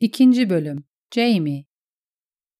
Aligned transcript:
İkinci 0.00 0.50
Bölüm 0.50 0.84
Jamie 1.14 1.64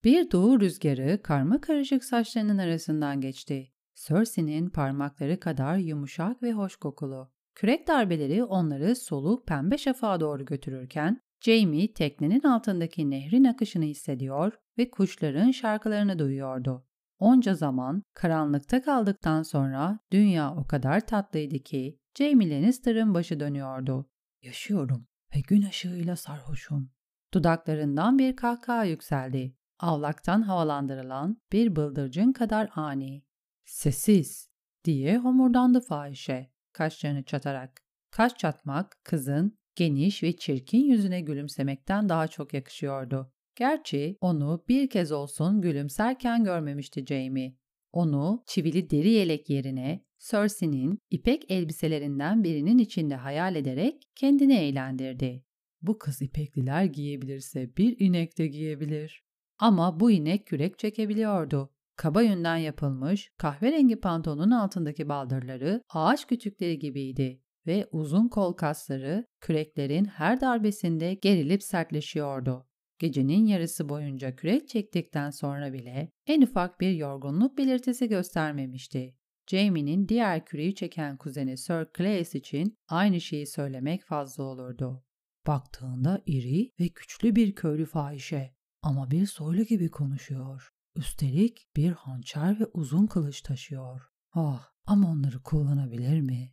Bir 0.04 0.30
doğu 0.30 0.60
rüzgarı 0.60 1.22
karma 1.22 1.60
karışık 1.60 2.04
saçlarının 2.04 2.58
arasından 2.58 3.20
geçti. 3.20 3.72
Cersei'nin 3.94 4.70
parmakları 4.70 5.40
kadar 5.40 5.76
yumuşak 5.76 6.42
ve 6.42 6.52
hoş 6.52 6.76
kokulu. 6.76 7.32
Kürek 7.54 7.88
darbeleri 7.88 8.44
onları 8.44 8.96
soluk 8.96 9.46
pembe 9.46 9.78
şafağa 9.78 10.20
doğru 10.20 10.44
götürürken 10.44 11.20
Jamie 11.40 11.92
teknenin 11.92 12.40
altındaki 12.40 13.10
nehrin 13.10 13.44
akışını 13.44 13.84
hissediyor 13.84 14.52
ve 14.78 14.90
kuşların 14.90 15.50
şarkılarını 15.50 16.18
duyuyordu. 16.18 16.86
Onca 17.18 17.54
zaman 17.54 18.02
karanlıkta 18.14 18.82
kaldıktan 18.82 19.42
sonra 19.42 19.98
dünya 20.12 20.54
o 20.54 20.66
kadar 20.66 21.06
tatlıydı 21.06 21.58
ki 21.58 21.98
Jamie 22.18 22.50
Lannister'ın 22.50 23.14
başı 23.14 23.40
dönüyordu. 23.40 24.10
Yaşıyorum 24.42 25.06
ve 25.36 25.40
gün 25.40 25.62
ışığıyla 25.62 26.16
sarhoşum. 26.16 26.95
Dudaklarından 27.36 28.18
bir 28.18 28.36
kahkaha 28.36 28.84
yükseldi. 28.84 29.54
Avlaktan 29.80 30.42
havalandırılan 30.42 31.42
bir 31.52 31.76
bıldırcın 31.76 32.32
kadar 32.32 32.70
ani. 32.74 33.24
Sessiz 33.64 34.50
diye 34.84 35.18
homurdandı 35.18 35.80
fahişe 35.80 36.50
kaşlarını 36.72 37.22
çatarak. 37.22 37.82
Kaş 38.10 38.36
çatmak 38.36 38.96
kızın 39.04 39.58
geniş 39.74 40.22
ve 40.22 40.36
çirkin 40.36 40.84
yüzüne 40.84 41.20
gülümsemekten 41.20 42.08
daha 42.08 42.28
çok 42.28 42.54
yakışıyordu. 42.54 43.32
Gerçi 43.54 44.16
onu 44.20 44.64
bir 44.68 44.90
kez 44.90 45.12
olsun 45.12 45.60
gülümserken 45.60 46.44
görmemişti 46.44 47.06
Jamie. 47.06 47.56
Onu 47.92 48.42
çivili 48.46 48.90
deri 48.90 49.10
yelek 49.10 49.50
yerine 49.50 50.04
Cersei'nin 50.18 50.98
ipek 51.10 51.50
elbiselerinden 51.50 52.44
birinin 52.44 52.78
içinde 52.78 53.14
hayal 53.16 53.56
ederek 53.56 54.02
kendini 54.14 54.54
eğlendirdi. 54.54 55.46
Bu 55.82 55.98
kız 55.98 56.22
ipekliler 56.22 56.84
giyebilirse 56.84 57.76
bir 57.76 58.00
inek 58.00 58.38
de 58.38 58.46
giyebilir. 58.46 59.24
Ama 59.58 60.00
bu 60.00 60.10
inek 60.10 60.46
kürek 60.46 60.78
çekebiliyordu. 60.78 61.70
Kaba 61.96 62.22
yünden 62.22 62.56
yapılmış 62.56 63.30
kahverengi 63.38 64.00
pantolonun 64.00 64.50
altındaki 64.50 65.08
baldırları 65.08 65.82
ağaç 65.88 66.26
kütükleri 66.26 66.78
gibiydi 66.78 67.40
ve 67.66 67.88
uzun 67.92 68.28
kol 68.28 68.52
kasları 68.52 69.26
küreklerin 69.40 70.04
her 70.04 70.40
darbesinde 70.40 71.14
gerilip 71.14 71.62
sertleşiyordu. 71.62 72.66
Gecenin 72.98 73.46
yarısı 73.46 73.88
boyunca 73.88 74.36
kürek 74.36 74.68
çektikten 74.68 75.30
sonra 75.30 75.72
bile 75.72 76.10
en 76.26 76.42
ufak 76.42 76.80
bir 76.80 76.90
yorgunluk 76.90 77.58
belirtisi 77.58 78.08
göstermemişti. 78.08 79.16
Jamie'nin 79.46 80.08
diğer 80.08 80.44
küreği 80.44 80.74
çeken 80.74 81.16
kuzeni 81.16 81.56
Sir 81.56 81.86
Claes 81.96 82.34
için 82.34 82.78
aynı 82.88 83.20
şeyi 83.20 83.46
söylemek 83.46 84.04
fazla 84.04 84.42
olurdu. 84.42 85.05
Baktığında 85.46 86.22
iri 86.26 86.72
ve 86.80 86.86
güçlü 86.86 87.36
bir 87.36 87.54
köylü 87.54 87.86
fahişe 87.86 88.54
ama 88.82 89.10
bir 89.10 89.26
soylu 89.26 89.62
gibi 89.62 89.90
konuşuyor. 89.90 90.72
Üstelik 90.96 91.68
bir 91.76 91.90
hançer 91.90 92.60
ve 92.60 92.64
uzun 92.64 93.06
kılıç 93.06 93.40
taşıyor. 93.40 94.10
Ah 94.32 94.70
ama 94.86 95.10
onları 95.10 95.42
kullanabilir 95.42 96.20
mi? 96.20 96.52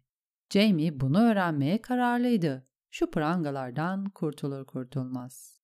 Jamie 0.54 1.00
bunu 1.00 1.20
öğrenmeye 1.22 1.82
kararlıydı. 1.82 2.68
Şu 2.92 3.12
prangalardan 3.12 4.06
kurtulur 4.06 4.66
kurtulmaz. 4.66 5.62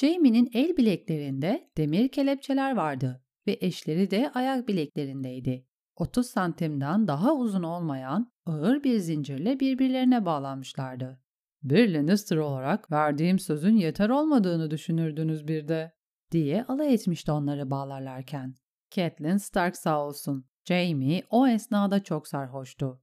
Jamie'nin 0.00 0.50
el 0.54 0.76
bileklerinde 0.76 1.70
demir 1.76 2.08
kelepçeler 2.08 2.76
vardı 2.76 3.24
ve 3.46 3.58
eşleri 3.60 4.10
de 4.10 4.30
ayak 4.34 4.68
bileklerindeydi. 4.68 5.66
30 5.96 6.26
santimden 6.26 7.08
daha 7.08 7.34
uzun 7.34 7.62
olmayan 7.62 8.32
ağır 8.46 8.84
bir 8.84 8.98
zincirle 8.98 9.60
birbirlerine 9.60 10.24
bağlanmışlardı. 10.24 11.20
Bir 11.62 11.94
Lannister 11.94 12.36
olarak 12.36 12.92
verdiğim 12.92 13.38
sözün 13.38 13.76
yeter 13.76 14.08
olmadığını 14.08 14.70
düşünürdünüz 14.70 15.48
bir 15.48 15.68
de 15.68 15.92
diye 16.30 16.64
alay 16.64 16.94
etmişti 16.94 17.32
onları 17.32 17.70
bağlarlarken. 17.70 18.54
Catelyn 18.90 19.36
Stark 19.36 19.76
sağ 19.76 20.06
olsun. 20.06 20.44
Jamie 20.64 21.22
o 21.30 21.46
esnada 21.46 22.02
çok 22.02 22.28
sarhoştu. 22.28 23.02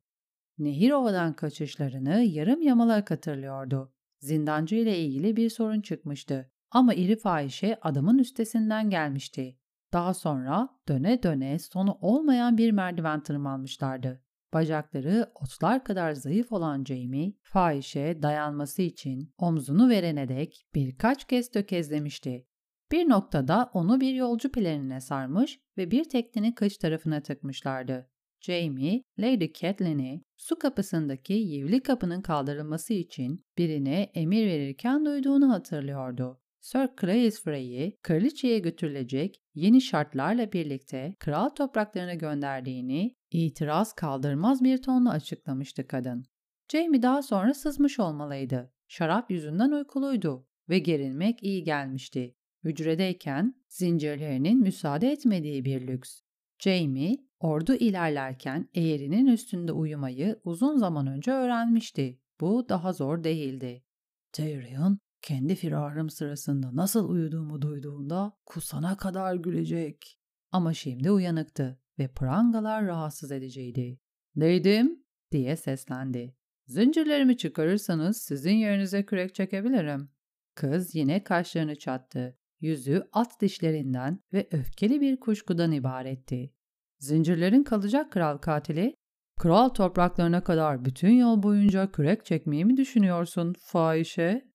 Nehir 0.58 0.92
ovadan 0.92 1.34
kaçışlarını 1.34 2.24
yarım 2.24 2.62
yamalak 2.62 3.12
hatırlıyordu. 3.12 3.94
Zindancı 4.20 4.76
ile 4.76 5.00
ilgili 5.00 5.36
bir 5.36 5.50
sorun 5.50 5.81
çıkmıştı. 5.81 6.52
Ama 6.72 6.94
iri 6.94 7.16
fahişe 7.16 7.78
adamın 7.81 8.18
üstesinden 8.18 8.90
gelmişti. 8.90 9.58
Daha 9.94 10.14
sonra 10.14 10.70
döne 10.88 11.24
döne 11.24 11.60
sonu 11.60 11.98
olmayan 12.02 12.58
bir 12.58 12.72
merdiven 12.72 13.24
tırmanmışlardı. 13.24 14.22
Bacakları 14.53 15.31
otlar 15.35 15.84
kadar 15.84 16.13
zayıf 16.13 16.52
olan 16.52 16.84
Jamie, 16.84 17.34
fahişe 17.41 18.22
dayanması 18.22 18.81
için 18.81 19.34
omzunu 19.38 19.90
verene 19.90 20.28
dek 20.30 20.68
birkaç 20.75 21.28
kez 21.28 21.52
tökezlemişti. 21.52 22.47
Bir 22.91 23.09
noktada 23.09 23.69
onu 23.74 24.02
bir 24.02 24.13
yolcu 24.13 24.52
pelerine 24.52 25.02
sarmış 25.02 25.59
ve 25.78 25.91
bir 25.91 26.03
teknenin 26.03 26.52
kış 26.52 26.78
tarafına 26.78 27.22
tıkmışlardı. 27.22 28.09
Jamie, 28.41 29.03
Lady 29.19 29.52
Catelyn'i 29.53 30.24
su 30.38 30.59
kapısındaki 30.59 31.34
yivli 31.34 31.84
kapının 31.84 32.22
kaldırılması 32.22 32.94
için 32.94 33.46
birine 33.57 34.12
emir 34.13 34.47
verirken 34.47 35.06
duyduğunu 35.06 35.53
hatırlıyordu. 35.53 36.41
Sir 36.59 36.90
Claes 37.02 37.44
Frey'i 37.44 37.97
kraliçeye 38.03 38.59
götürülecek 38.59 39.41
yeni 39.57 39.81
şartlarla 39.81 40.51
birlikte 40.51 41.16
kral 41.19 41.50
topraklarına 41.50 42.13
gönderdiğini 42.13 43.16
itiraz 43.31 43.94
kaldırmaz 43.94 44.63
bir 44.63 44.81
tonla 44.81 45.12
açıklamıştı 45.12 45.88
kadın. 45.88 46.25
Jamie 46.72 47.01
daha 47.01 47.22
sonra 47.22 47.53
sızmış 47.53 48.00
olmalıydı. 48.00 48.73
Şarap 48.88 49.31
yüzünden 49.31 49.72
uykuluydu 49.72 50.47
ve 50.69 50.79
gerilmek 50.79 51.44
iyi 51.44 51.63
gelmişti. 51.63 52.35
Hücredeyken 52.63 53.56
zincirlerinin 53.68 54.59
müsaade 54.59 55.12
etmediği 55.12 55.66
bir 55.66 55.88
lüks. 55.88 56.22
Jamie, 56.59 57.18
ordu 57.39 57.74
ilerlerken 57.75 58.69
eğrinin 58.75 59.25
üstünde 59.25 59.72
uyumayı 59.72 60.39
uzun 60.44 60.78
zaman 60.78 61.07
önce 61.07 61.31
öğrenmişti. 61.31 62.19
Bu 62.41 62.69
daha 62.69 62.94
zor 62.94 63.24
değildi. 63.24 63.84
Tyrion, 64.31 65.00
kendi 65.22 65.56
firarım 65.56 66.10
sırasında 66.10 66.76
nasıl 66.76 67.10
uyuduğumu 67.10 67.62
duyduğunda 67.62 68.38
kusana 68.46 68.98
kadar 68.98 69.36
gülecek. 69.36 70.20
Ama 70.52 70.74
şimdi 70.74 71.12
uyanıktı 71.12 71.80
ve 72.00 72.08
prangalar 72.08 72.86
rahatsız 72.86 73.32
ediciydi. 73.32 74.00
Neydim? 74.36 75.04
diye 75.32 75.56
seslendi. 75.56 76.36
Zincirlerimi 76.68 77.38
çıkarırsanız 77.38 78.18
sizin 78.18 78.54
yerinize 78.54 79.06
kürek 79.06 79.36
çekebilirim. 79.36 80.10
Kız 80.56 80.96
yine 80.96 81.24
kaşlarını 81.24 81.76
çattı. 81.76 82.38
Yüzü 82.62 83.08
at 83.14 83.42
dişlerinden 83.42 84.20
ve 84.34 84.48
öfkeli 84.52 85.02
bir 85.02 85.20
kuşkudan 85.20 85.72
ibaretti. 85.72 86.54
Zincirlerin 87.00 87.64
kalacak 87.64 88.12
kral 88.12 88.38
katili, 88.38 88.96
kral 89.38 89.70
topraklarına 89.70 90.44
kadar 90.44 90.86
bütün 90.86 91.12
yol 91.12 91.44
boyunca 91.44 91.92
kürek 91.92 92.26
çekmeyi 92.26 92.66
mi 92.66 92.78
düşünüyorsun 92.78 93.56
fahişe? 93.60 94.48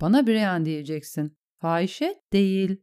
Bana 0.00 0.26
Brian 0.26 0.64
diyeceksin. 0.64 1.36
Fahişe 1.60 2.14
değil. 2.32 2.76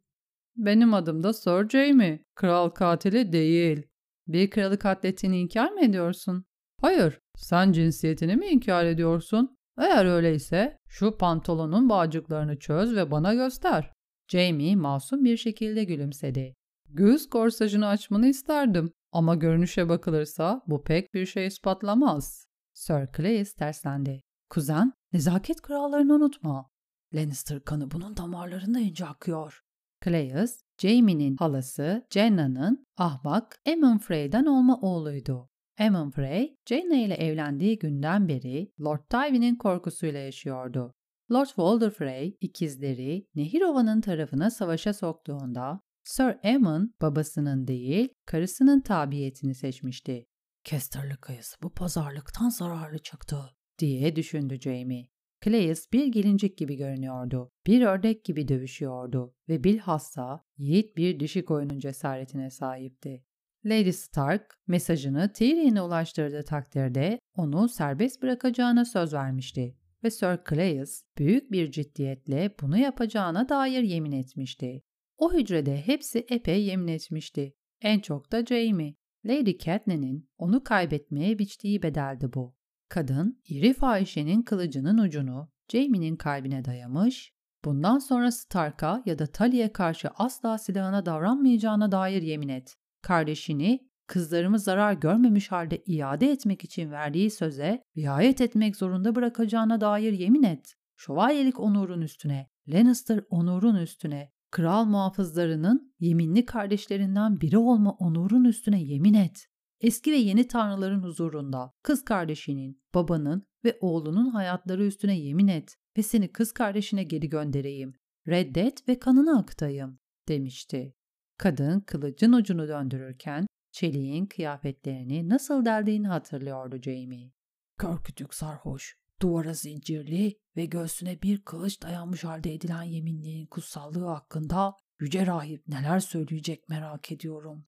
Benim 0.55 0.93
adım 0.93 1.23
da 1.23 1.33
Sir 1.33 1.69
Jaime. 1.69 2.25
Kral 2.35 2.69
katili 2.69 3.31
değil. 3.31 3.87
Bir 4.27 4.49
kralı 4.49 4.79
katlettiğini 4.79 5.39
inkar 5.39 5.71
mı 5.71 5.85
ediyorsun? 5.85 6.45
Hayır. 6.81 7.19
Sen 7.35 7.71
cinsiyetini 7.71 8.35
mi 8.35 8.47
inkar 8.47 8.85
ediyorsun? 8.85 9.57
Eğer 9.77 10.05
öyleyse 10.05 10.77
şu 10.87 11.17
pantolonun 11.17 11.89
bağcıklarını 11.89 12.59
çöz 12.59 12.95
ve 12.95 13.11
bana 13.11 13.33
göster. 13.33 13.91
Jamie 14.27 14.75
masum 14.75 15.23
bir 15.23 15.37
şekilde 15.37 15.83
gülümsedi. 15.83 16.55
Göğüs 16.89 17.29
korsajını 17.29 17.87
açmanı 17.87 18.27
isterdim 18.27 18.93
ama 19.11 19.35
görünüşe 19.35 19.89
bakılırsa 19.89 20.61
bu 20.67 20.83
pek 20.83 21.13
bir 21.13 21.25
şey 21.25 21.47
ispatlamaz. 21.47 22.47
Sir 22.73 23.07
Claes 23.17 23.53
terslendi. 23.53 24.21
Kuzen, 24.49 24.93
nezaket 25.13 25.61
kurallarını 25.61 26.13
unutma. 26.13 26.70
Lannister 27.13 27.63
kanı 27.63 27.91
bunun 27.91 28.17
damarlarında 28.17 28.79
ince 28.79 29.05
akıyor. 29.05 29.61
Claes, 30.05 30.63
Jaime'nin 30.77 31.35
halası 31.37 32.07
Jenna'nın 32.09 32.87
ahmak 32.97 33.61
Aemon 33.67 33.97
Frey'den 33.97 34.45
olma 34.45 34.81
oğluydu. 34.81 35.49
Aemon 35.79 36.11
Frey, 36.11 36.57
Jenna 36.65 36.95
ile 36.95 37.13
evlendiği 37.13 37.79
günden 37.79 38.27
beri 38.27 38.71
Lord 38.81 39.01
Tywin'in 39.09 39.55
korkusuyla 39.55 40.19
yaşıyordu. 40.19 40.93
Lord 41.31 41.47
Walder 41.47 41.89
Frey 41.89 42.37
ikizleri 42.41 43.27
Nehirova'nın 43.35 44.01
tarafına 44.01 44.49
savaşa 44.49 44.93
soktuğunda 44.93 45.81
Sir 46.03 46.35
Aemon 46.43 46.93
babasının 47.01 47.67
değil 47.67 48.09
karısının 48.25 48.81
tabiyetini 48.81 49.55
seçmişti. 49.55 50.25
Kesterli 50.63 51.15
kayısı 51.15 51.57
bu 51.63 51.73
pazarlıktan 51.73 52.49
zararlı 52.49 52.99
çıktı 52.99 53.37
diye 53.79 54.15
düşündü 54.15 54.61
Jamie. 54.61 55.10
Claes 55.43 55.93
bir 55.93 56.05
gelincik 56.05 56.57
gibi 56.57 56.75
görünüyordu. 56.75 57.51
Bir 57.67 57.81
ördek 57.81 58.25
gibi 58.25 58.47
dövüşüyordu 58.47 59.35
ve 59.49 59.63
bilhassa 59.63 60.45
yiğit 60.57 60.97
bir 60.97 61.19
dişi 61.19 61.45
koyunun 61.45 61.79
cesaretine 61.79 62.49
sahipti. 62.49 63.23
Lady 63.65 63.91
Stark 63.91 64.59
mesajını 64.67 65.33
Tyrion'e 65.33 65.81
ulaştırdığı 65.81 66.43
takdirde 66.43 67.19
onu 67.35 67.69
serbest 67.69 68.21
bırakacağına 68.21 68.85
söz 68.85 69.13
vermişti. 69.13 69.77
ve 70.03 70.11
Sir 70.11 70.39
Clayus 70.49 71.01
büyük 71.17 71.51
bir 71.51 71.71
ciddiyetle 71.71 72.55
bunu 72.61 72.77
yapacağına 72.77 73.49
dair 73.49 73.83
yemin 73.83 74.11
etmişti. 74.11 74.81
O 75.17 75.33
hücrede 75.33 75.87
hepsi 75.87 76.25
epey 76.29 76.63
yemin 76.63 76.87
etmişti. 76.87 77.53
En 77.81 77.99
çok 77.99 78.31
da 78.31 78.45
Jamie. 78.45 78.95
Lady 79.25 79.57
Catelyn'in 79.57 80.29
onu 80.37 80.63
kaybetmeye 80.63 81.39
biçtiği 81.39 81.83
bedeldi 81.83 82.33
bu. 82.33 82.55
Kadın, 82.91 83.41
iri 83.47 83.73
fahişenin 83.73 84.41
kılıcının 84.41 84.97
ucunu 84.97 85.49
Jamie'nin 85.71 86.15
kalbine 86.15 86.65
dayamış, 86.65 87.33
bundan 87.65 87.99
sonra 87.99 88.31
Stark'a 88.31 89.03
ya 89.05 89.19
da 89.19 89.27
Tully'e 89.27 89.73
karşı 89.73 90.09
asla 90.15 90.57
silahına 90.57 91.05
davranmayacağına 91.05 91.91
dair 91.91 92.21
yemin 92.21 92.49
et. 92.49 92.75
Kardeşini 93.01 93.87
kızlarımız 94.07 94.63
zarar 94.63 94.93
görmemiş 94.93 95.51
halde 95.51 95.83
iade 95.85 96.31
etmek 96.31 96.63
için 96.63 96.91
verdiği 96.91 97.31
söze 97.31 97.83
riayet 97.97 98.41
etmek 98.41 98.75
zorunda 98.75 99.15
bırakacağına 99.15 99.81
dair 99.81 100.13
yemin 100.13 100.43
et. 100.43 100.75
Şövalyelik 100.95 101.59
onurun 101.59 102.01
üstüne, 102.01 102.49
Lannister 102.67 103.23
onurun 103.29 103.75
üstüne, 103.75 104.31
kral 104.51 104.85
muhafızlarının 104.85 105.93
yeminli 105.99 106.45
kardeşlerinden 106.45 107.41
biri 107.41 107.57
olma 107.57 107.91
onurun 107.91 108.43
üstüne 108.43 108.83
yemin 108.83 109.13
et. 109.13 109.50
Eski 109.81 110.11
ve 110.11 110.15
yeni 110.15 110.47
tanrıların 110.47 111.03
huzurunda 111.03 111.73
kız 111.83 112.05
kardeşinin, 112.05 112.81
babanın 112.93 113.47
ve 113.65 113.77
oğlunun 113.81 114.29
hayatları 114.29 114.85
üstüne 114.85 115.19
yemin 115.19 115.47
et 115.47 115.77
ve 115.97 116.03
seni 116.03 116.31
kız 116.31 116.51
kardeşine 116.51 117.03
geri 117.03 117.29
göndereyim. 117.29 117.93
Reddet 118.27 118.87
ve 118.87 118.99
kanını 118.99 119.39
akıtayım 119.39 119.99
demişti. 120.27 120.95
Kadın 121.37 121.79
kılıcın 121.79 122.33
ucunu 122.33 122.67
döndürürken 122.67 123.47
çeliğin 123.71 124.25
kıyafetlerini 124.25 125.29
nasıl 125.29 125.65
deldiğini 125.65 126.07
hatırlıyordu 126.07 126.81
Jamie. 126.81 127.31
Kör 127.77 128.03
kütük 128.03 128.33
sarhoş, 128.33 128.95
duvara 129.21 129.53
zincirli 129.53 130.39
ve 130.57 130.65
göğsüne 130.65 131.21
bir 131.21 131.41
kılıç 131.41 131.81
dayanmış 131.81 132.23
halde 132.23 132.53
edilen 132.53 132.83
yeminliğin 132.83 133.45
kutsallığı 133.45 134.05
hakkında 134.05 134.73
yüce 134.99 135.25
rahip 135.25 135.67
neler 135.67 135.99
söyleyecek 135.99 136.69
merak 136.69 137.11
ediyorum. 137.11 137.65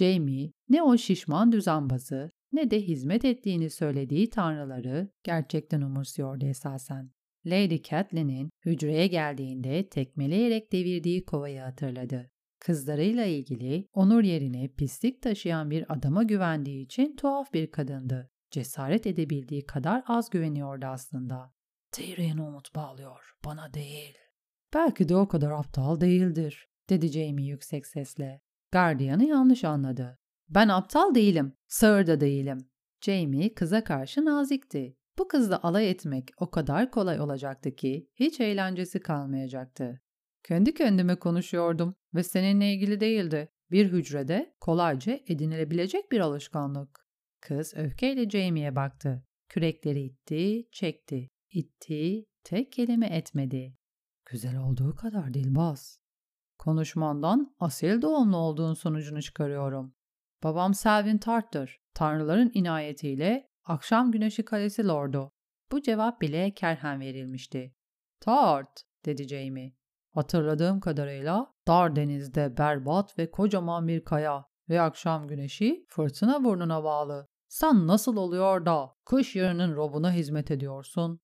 Jamie 0.00 0.52
ne 0.68 0.82
o 0.82 0.96
şişman 0.96 1.52
düzenbazı 1.52 2.30
ne 2.52 2.70
de 2.70 2.80
hizmet 2.80 3.24
ettiğini 3.24 3.70
söylediği 3.70 4.30
tanrıları 4.30 5.10
gerçekten 5.24 5.80
umursuyordu 5.80 6.46
esasen. 6.46 7.10
Lady 7.46 7.82
Catelyn'in 7.82 8.50
hücreye 8.64 9.06
geldiğinde 9.06 9.88
tekmeleyerek 9.88 10.72
devirdiği 10.72 11.24
kovayı 11.24 11.60
hatırladı. 11.60 12.30
Kızlarıyla 12.60 13.24
ilgili 13.24 13.86
onur 13.92 14.22
yerine 14.22 14.68
pislik 14.68 15.22
taşıyan 15.22 15.70
bir 15.70 15.92
adama 15.92 16.22
güvendiği 16.22 16.84
için 16.84 17.16
tuhaf 17.16 17.52
bir 17.52 17.70
kadındı. 17.70 18.30
Cesaret 18.50 19.06
edebildiği 19.06 19.66
kadar 19.66 20.02
az 20.06 20.30
güveniyordu 20.30 20.86
aslında. 20.86 21.52
Tyrion'a 21.92 22.48
umut 22.48 22.74
bağlıyor, 22.74 23.34
bana 23.44 23.74
değil. 23.74 24.18
Belki 24.74 25.08
de 25.08 25.16
o 25.16 25.28
kadar 25.28 25.50
aptal 25.50 26.00
değildir, 26.00 26.68
dedi 26.90 27.08
Jamie 27.08 27.46
yüksek 27.46 27.86
sesle. 27.86 28.40
Gardiyanı 28.72 29.24
yanlış 29.24 29.64
anladı. 29.64 30.18
Ben 30.48 30.68
aptal 30.68 31.14
değilim, 31.14 31.52
sağır 31.68 32.06
da 32.06 32.20
değilim. 32.20 32.58
Jamie 33.00 33.54
kıza 33.54 33.84
karşı 33.84 34.24
nazikti. 34.24 34.96
Bu 35.18 35.28
kızla 35.28 35.62
alay 35.62 35.90
etmek 35.90 36.30
o 36.36 36.50
kadar 36.50 36.90
kolay 36.90 37.20
olacaktı 37.20 37.76
ki 37.76 38.10
hiç 38.14 38.40
eğlencesi 38.40 39.00
kalmayacaktı. 39.00 40.00
Kendi 40.42 40.74
kendime 40.74 41.16
konuşuyordum 41.16 41.94
ve 42.14 42.22
seninle 42.22 42.72
ilgili 42.72 43.00
değildi. 43.00 43.48
Bir 43.70 43.92
hücrede 43.92 44.56
kolayca 44.60 45.20
edinilebilecek 45.26 46.12
bir 46.12 46.20
alışkanlık. 46.20 47.06
Kız 47.40 47.74
öfkeyle 47.76 48.30
Jamie'ye 48.30 48.76
baktı. 48.76 49.24
Kürekleri 49.48 50.02
itti, 50.02 50.68
çekti. 50.72 51.30
İtti, 51.50 52.24
tek 52.44 52.72
kelime 52.72 53.06
etmedi. 53.06 53.76
Güzel 54.26 54.58
olduğu 54.58 54.94
kadar 54.94 55.34
Dilbaz. 55.34 55.99
Konuşmandan 56.60 57.54
asil 57.60 58.02
doğumlu 58.02 58.36
olduğun 58.36 58.74
sonucunu 58.74 59.22
çıkarıyorum. 59.22 59.94
Babam 60.42 60.74
Selvin 60.74 61.18
Tart'tır. 61.18 61.80
Tanrıların 61.94 62.50
inayetiyle 62.54 63.50
akşam 63.64 64.12
güneşi 64.12 64.44
kalesi 64.44 64.86
lordu. 64.86 65.32
Bu 65.72 65.82
cevap 65.82 66.20
bile 66.20 66.54
kerhen 66.54 67.00
verilmişti. 67.00 67.74
Tart, 68.20 68.82
dedi 69.04 69.28
Jamie. 69.28 69.72
Hatırladığım 70.14 70.80
kadarıyla 70.80 71.52
dar 71.68 71.96
denizde 71.96 72.56
berbat 72.58 73.18
ve 73.18 73.30
kocaman 73.30 73.88
bir 73.88 74.04
kaya 74.04 74.44
ve 74.68 74.80
akşam 74.80 75.28
güneşi 75.28 75.84
fırtına 75.88 76.44
burnuna 76.44 76.84
bağlı. 76.84 77.28
Sen 77.48 77.86
nasıl 77.86 78.16
oluyor 78.16 78.66
da 78.66 78.94
kış 79.04 79.36
yarının 79.36 79.76
robuna 79.76 80.12
hizmet 80.12 80.50
ediyorsun? 80.50 81.20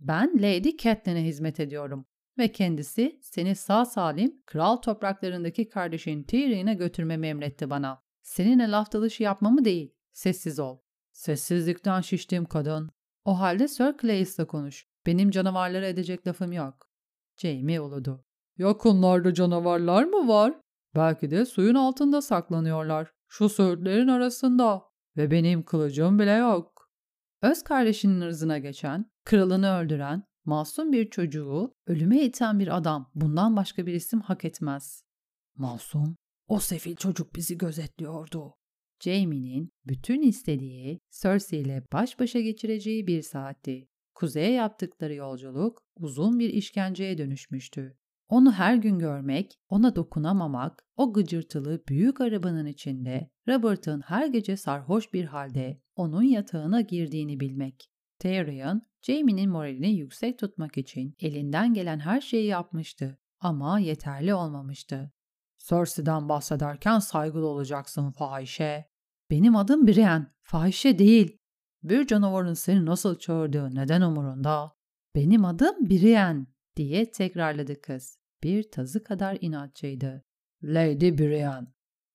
Ben 0.00 0.42
Lady 0.42 0.76
Catelyn'e 0.76 1.24
hizmet 1.24 1.60
ediyorum 1.60 2.06
ve 2.40 2.52
kendisi 2.52 3.20
seni 3.22 3.56
sağ 3.56 3.84
salim 3.84 4.42
kral 4.46 4.76
topraklarındaki 4.76 5.68
kardeşin 5.68 6.22
Tyrion'a 6.22 6.72
götürmemi 6.72 7.26
emretti 7.26 7.70
bana. 7.70 8.02
Seninle 8.22 8.70
laf 8.70 8.92
dalışı 8.92 9.22
yapmamı 9.22 9.64
değil, 9.64 9.94
sessiz 10.12 10.58
ol. 10.58 10.78
Sessizlikten 11.12 12.00
şiştiğim 12.00 12.44
kadın. 12.44 12.90
O 13.24 13.40
halde 13.40 13.68
Sir 13.68 13.94
Clayes'la 14.02 14.46
konuş. 14.46 14.86
Benim 15.06 15.30
canavarlara 15.30 15.86
edecek 15.86 16.26
lafım 16.26 16.52
yok. 16.52 16.90
Jamie 17.36 17.80
uludu. 17.80 18.24
Yakınlarda 18.58 19.34
canavarlar 19.34 20.04
mı 20.04 20.28
var? 20.28 20.54
Belki 20.94 21.30
de 21.30 21.46
suyun 21.46 21.74
altında 21.74 22.22
saklanıyorlar. 22.22 23.12
Şu 23.28 23.48
söğütlerin 23.48 24.08
arasında. 24.08 24.82
Ve 25.16 25.30
benim 25.30 25.62
kılıcım 25.62 26.18
bile 26.18 26.32
yok. 26.32 26.90
Öz 27.42 27.62
kardeşinin 27.62 28.20
ırzına 28.20 28.58
geçen, 28.58 29.10
kralını 29.24 29.78
öldüren, 29.78 30.22
masum 30.50 30.92
bir 30.92 31.10
çocuğu 31.10 31.74
ölüme 31.86 32.24
iten 32.24 32.58
bir 32.58 32.76
adam 32.76 33.10
bundan 33.14 33.56
başka 33.56 33.86
bir 33.86 33.94
isim 33.94 34.20
hak 34.20 34.44
etmez. 34.44 35.04
Masum, 35.56 36.16
o 36.48 36.60
sefil 36.60 36.96
çocuk 36.96 37.34
bizi 37.34 37.58
gözetliyordu. 37.58 38.54
Jamie'nin 39.00 39.70
bütün 39.86 40.22
istediği 40.22 41.00
Cersei 41.10 41.60
ile 41.60 41.84
baş 41.92 42.20
başa 42.20 42.40
geçireceği 42.40 43.06
bir 43.06 43.22
saatti. 43.22 43.88
Kuzeye 44.14 44.52
yaptıkları 44.52 45.14
yolculuk 45.14 45.82
uzun 45.96 46.38
bir 46.38 46.50
işkenceye 46.50 47.18
dönüşmüştü. 47.18 47.96
Onu 48.28 48.52
her 48.52 48.74
gün 48.74 48.98
görmek, 48.98 49.54
ona 49.68 49.96
dokunamamak, 49.96 50.84
o 50.96 51.12
gıcırtılı 51.12 51.82
büyük 51.88 52.20
arabanın 52.20 52.66
içinde 52.66 53.30
Robert'ın 53.48 54.00
her 54.00 54.26
gece 54.26 54.56
sarhoş 54.56 55.12
bir 55.12 55.24
halde 55.24 55.80
onun 55.96 56.22
yatağına 56.22 56.80
girdiğini 56.80 57.40
bilmek. 57.40 57.90
Tyrion, 58.18 58.82
Jaime'nin 59.02 59.50
moralini 59.50 59.90
yüksek 59.90 60.38
tutmak 60.38 60.78
için 60.78 61.14
elinden 61.20 61.74
gelen 61.74 61.98
her 61.98 62.20
şeyi 62.20 62.46
yapmıştı 62.46 63.18
ama 63.40 63.78
yeterli 63.78 64.34
olmamıştı. 64.34 65.12
Cersei'den 65.58 66.28
bahsederken 66.28 66.98
saygılı 66.98 67.46
olacaksın 67.46 68.10
fahişe. 68.10 68.90
Benim 69.30 69.56
adım 69.56 69.86
Brienne, 69.86 70.26
fahişe 70.42 70.98
değil. 70.98 71.38
Bir 71.82 72.06
canavarın 72.06 72.54
seni 72.54 72.86
nasıl 72.86 73.18
çağırdığı 73.18 73.74
neden 73.74 74.00
umurunda? 74.00 74.72
Benim 75.14 75.44
adım 75.44 75.90
Brienne 75.90 76.46
diye 76.76 77.10
tekrarladı 77.10 77.80
kız. 77.80 78.18
Bir 78.42 78.70
tazı 78.70 79.04
kadar 79.04 79.38
inatçıydı. 79.40 80.24
Lady 80.62 81.18
Brienne. 81.18 81.66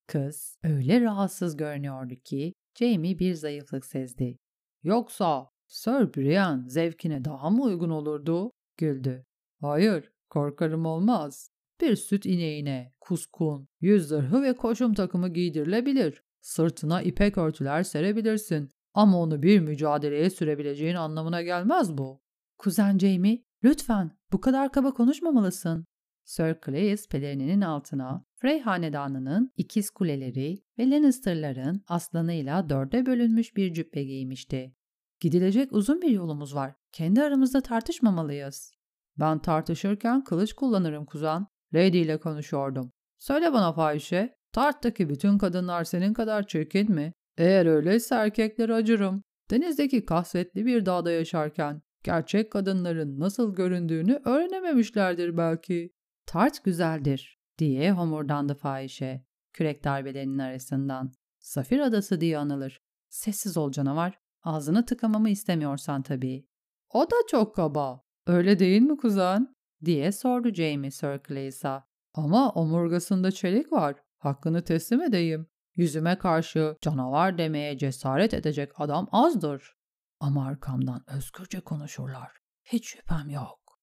Kız 0.07 0.57
öyle 0.63 1.01
rahatsız 1.01 1.57
görünüyordu 1.57 2.15
ki 2.15 2.53
Jamie 2.79 3.19
bir 3.19 3.33
zayıflık 3.33 3.85
sezdi. 3.85 4.37
Yoksa 4.83 5.49
Sir 5.67 6.13
Brienne 6.13 6.69
zevkine 6.69 7.25
daha 7.25 7.49
mı 7.49 7.63
uygun 7.63 7.89
olurdu? 7.89 8.51
Güldü. 8.77 9.25
Hayır, 9.61 10.11
korkarım 10.29 10.85
olmaz. 10.85 11.49
Bir 11.81 11.95
süt 11.95 12.25
ineğine, 12.25 12.93
kuskun, 12.99 13.67
yüz 13.81 14.07
zırhı 14.07 14.43
ve 14.43 14.55
koşum 14.55 14.93
takımı 14.93 15.29
giydirilebilir. 15.29 16.23
Sırtına 16.41 17.01
ipek 17.01 17.37
örtüler 17.37 17.83
serebilirsin. 17.83 18.71
Ama 18.93 19.21
onu 19.21 19.43
bir 19.43 19.59
mücadeleye 19.59 20.29
sürebileceğin 20.29 20.95
anlamına 20.95 21.41
gelmez 21.41 21.97
bu. 21.97 22.21
Kuzen 22.57 22.97
Jamie, 22.97 23.43
lütfen 23.63 24.11
bu 24.31 24.41
kadar 24.41 24.71
kaba 24.71 24.93
konuşmamalısın. 24.93 25.85
Sir 26.23 26.55
Cleis 26.65 27.09
pelerininin 27.09 27.61
altına 27.61 28.25
Frey 28.35 28.59
hanedanının 28.59 29.51
ikiz 29.57 29.89
kuleleri 29.89 30.63
ve 30.79 30.89
Lannister'ların 30.89 31.83
aslanıyla 31.87 32.69
dörde 32.69 33.05
bölünmüş 33.05 33.55
bir 33.55 33.73
cübbe 33.73 34.03
giymişti. 34.03 34.74
Gidilecek 35.19 35.73
uzun 35.73 36.01
bir 36.01 36.09
yolumuz 36.09 36.55
var. 36.55 36.73
Kendi 36.91 37.23
aramızda 37.23 37.61
tartışmamalıyız. 37.61 38.71
Ben 39.19 39.39
tartışırken 39.39 40.23
kılıç 40.23 40.53
kullanırım 40.53 41.05
kuzen. 41.05 41.47
Lady 41.73 42.01
ile 42.01 42.19
konuşuyordum. 42.19 42.91
Söyle 43.19 43.53
bana 43.53 43.73
fahişe, 43.73 44.35
Tart'taki 44.51 45.09
bütün 45.09 45.37
kadınlar 45.37 45.83
senin 45.83 46.13
kadar 46.13 46.47
çirkin 46.47 46.91
mi? 46.91 47.13
Eğer 47.37 47.65
öyleyse 47.65 48.15
erkekleri 48.15 48.73
acırım. 48.73 49.23
Denizdeki 49.51 50.05
kasvetli 50.05 50.65
bir 50.65 50.85
dağda 50.85 51.11
yaşarken 51.11 51.81
gerçek 52.03 52.51
kadınların 52.51 53.19
nasıl 53.19 53.55
göründüğünü 53.55 54.21
öğrenememişlerdir 54.25 55.37
belki. 55.37 55.91
Tart 56.25 56.63
güzeldir 56.63 57.39
diye 57.57 57.91
homurdandı 57.91 58.55
fahişe 58.55 59.25
kürek 59.53 59.83
darbelerinin 59.83 60.39
arasından. 60.39 61.11
Safir 61.39 61.79
adası 61.79 62.21
diye 62.21 62.37
anılır. 62.37 62.81
Sessiz 63.09 63.57
ol 63.57 63.71
canavar. 63.71 64.19
Ağzını 64.45 64.85
tıkamamı 64.85 65.29
istemiyorsan 65.29 66.01
tabii. 66.01 66.47
O 66.89 67.11
da 67.11 67.15
çok 67.31 67.55
kaba. 67.55 68.01
Öyle 68.27 68.59
değil 68.59 68.81
mi 68.81 68.97
kuzen? 68.97 69.55
diye 69.85 70.11
sordu 70.11 70.53
Jamie 70.53 70.91
Sir 70.91 71.19
Clay'sa. 71.27 71.87
Ama 72.13 72.49
omurgasında 72.49 73.31
çelik 73.31 73.71
var. 73.71 73.95
Hakkını 74.17 74.63
teslim 74.63 75.01
edeyim. 75.01 75.47
Yüzüme 75.75 76.17
karşı 76.17 76.77
canavar 76.81 77.37
demeye 77.37 77.77
cesaret 77.77 78.33
edecek 78.33 78.71
adam 78.75 79.07
azdır. 79.11 79.75
Ama 80.19 80.47
arkamdan 80.47 81.03
özgürce 81.07 81.59
konuşurlar. 81.59 82.31
Hiç 82.63 82.87
şüphem 82.87 83.29
yok. 83.29 83.79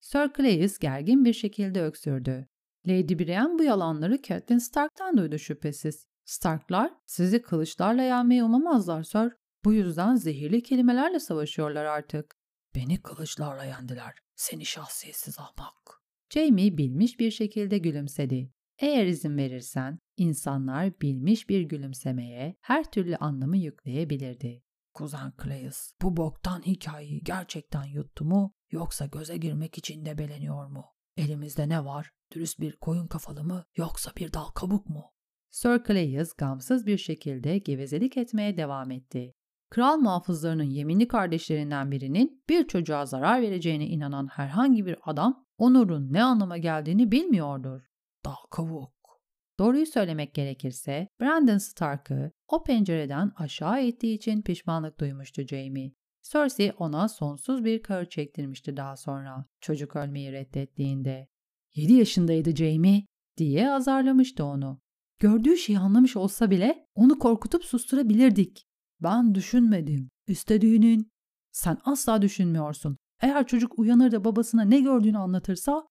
Sir 0.00 0.32
Clays 0.36 0.78
gergin 0.78 1.24
bir 1.24 1.32
şekilde 1.32 1.82
öksürdü. 1.82 2.48
Lady 2.86 3.18
Brienne 3.18 3.58
bu 3.58 3.62
yalanları 3.62 4.22
Catelyn 4.22 4.58
Stark'tan 4.58 5.16
duydu 5.16 5.38
şüphesiz. 5.38 6.06
Starklar 6.24 6.92
sizi 7.06 7.42
kılıçlarla 7.42 8.02
yenmeyi 8.02 8.44
umamazlar 8.44 9.02
Sir. 9.02 9.32
Bu 9.64 9.74
yüzden 9.74 10.14
zehirli 10.14 10.62
kelimelerle 10.62 11.20
savaşıyorlar 11.20 11.84
artık. 11.84 12.36
Beni 12.74 13.02
kılıçlarla 13.02 13.64
yendiler. 13.64 14.14
Seni 14.36 14.64
şahsiyetsiz 14.64 15.38
ahmak. 15.38 16.02
Jamie 16.30 16.78
bilmiş 16.78 17.20
bir 17.20 17.30
şekilde 17.30 17.78
gülümsedi. 17.78 18.52
Eğer 18.78 19.06
izin 19.06 19.36
verirsen 19.36 19.98
insanlar 20.16 21.00
bilmiş 21.00 21.48
bir 21.48 21.62
gülümsemeye 21.62 22.56
her 22.60 22.90
türlü 22.90 23.16
anlamı 23.16 23.56
yükleyebilirdi. 23.56 24.62
Kuzen 24.94 25.32
Clayus 25.42 25.92
bu 26.02 26.16
boktan 26.16 26.62
hikayeyi 26.62 27.20
gerçekten 27.24 27.84
yuttu 27.84 28.24
mu 28.24 28.54
yoksa 28.70 29.06
göze 29.06 29.36
girmek 29.36 29.78
için 29.78 30.04
de 30.04 30.18
beleniyor 30.18 30.66
mu? 30.66 30.84
Elimizde 31.16 31.68
ne 31.68 31.84
var? 31.84 32.10
Dürüst 32.32 32.60
bir 32.60 32.76
koyun 32.76 33.06
kafalı 33.06 33.44
mı 33.44 33.64
yoksa 33.76 34.10
bir 34.16 34.32
dal 34.32 34.48
kabuk 34.48 34.88
mu? 34.88 35.12
Sir 35.50 35.84
Clayus 35.86 36.32
gamsız 36.32 36.86
bir 36.86 36.98
şekilde 36.98 37.58
gevezelik 37.58 38.16
etmeye 38.16 38.56
devam 38.56 38.90
etti. 38.90 39.34
Kral 39.74 39.96
muhafızlarının 39.96 40.62
yeminli 40.62 41.08
kardeşlerinden 41.08 41.90
birinin 41.90 42.42
bir 42.48 42.66
çocuğa 42.66 43.06
zarar 43.06 43.42
vereceğine 43.42 43.86
inanan 43.86 44.26
herhangi 44.26 44.86
bir 44.86 44.96
adam 45.02 45.46
onurun 45.58 46.12
ne 46.12 46.22
anlama 46.22 46.58
geldiğini 46.58 47.12
bilmiyordur. 47.12 47.80
Dal 48.24 48.46
kavuk. 48.50 48.92
Doğruyu 49.58 49.86
söylemek 49.86 50.34
gerekirse 50.34 51.08
Brandon 51.20 51.58
Stark'ı 51.58 52.32
o 52.48 52.62
pencereden 52.62 53.32
aşağı 53.36 53.80
ettiği 53.80 54.14
için 54.14 54.42
pişmanlık 54.42 55.00
duymuştu 55.00 55.42
Jamie. 55.46 55.92
Cersei 56.22 56.72
ona 56.78 57.08
sonsuz 57.08 57.64
bir 57.64 57.82
kahır 57.82 58.06
çektirmişti 58.06 58.76
daha 58.76 58.96
sonra 58.96 59.46
çocuk 59.60 59.96
ölmeyi 59.96 60.32
reddettiğinde. 60.32 61.28
7 61.74 61.92
yaşındaydı 61.92 62.56
Jamie 62.56 63.06
diye 63.36 63.70
azarlamıştı 63.70 64.44
onu. 64.44 64.80
Gördüğü 65.18 65.56
şeyi 65.56 65.78
anlamış 65.78 66.16
olsa 66.16 66.50
bile 66.50 66.86
onu 66.94 67.18
korkutup 67.18 67.64
susturabilirdik. 67.64 68.66
Ben 69.04 69.34
düşünmedim. 69.34 70.10
İstediğinin. 70.26 71.10
Sen 71.52 71.78
asla 71.84 72.22
düşünmüyorsun. 72.22 72.96
Eğer 73.22 73.46
çocuk 73.46 73.78
uyanır 73.78 74.12
da 74.12 74.24
babasına 74.24 74.62
ne 74.62 74.80
gördüğünü 74.80 75.18
anlatırsa... 75.18 75.86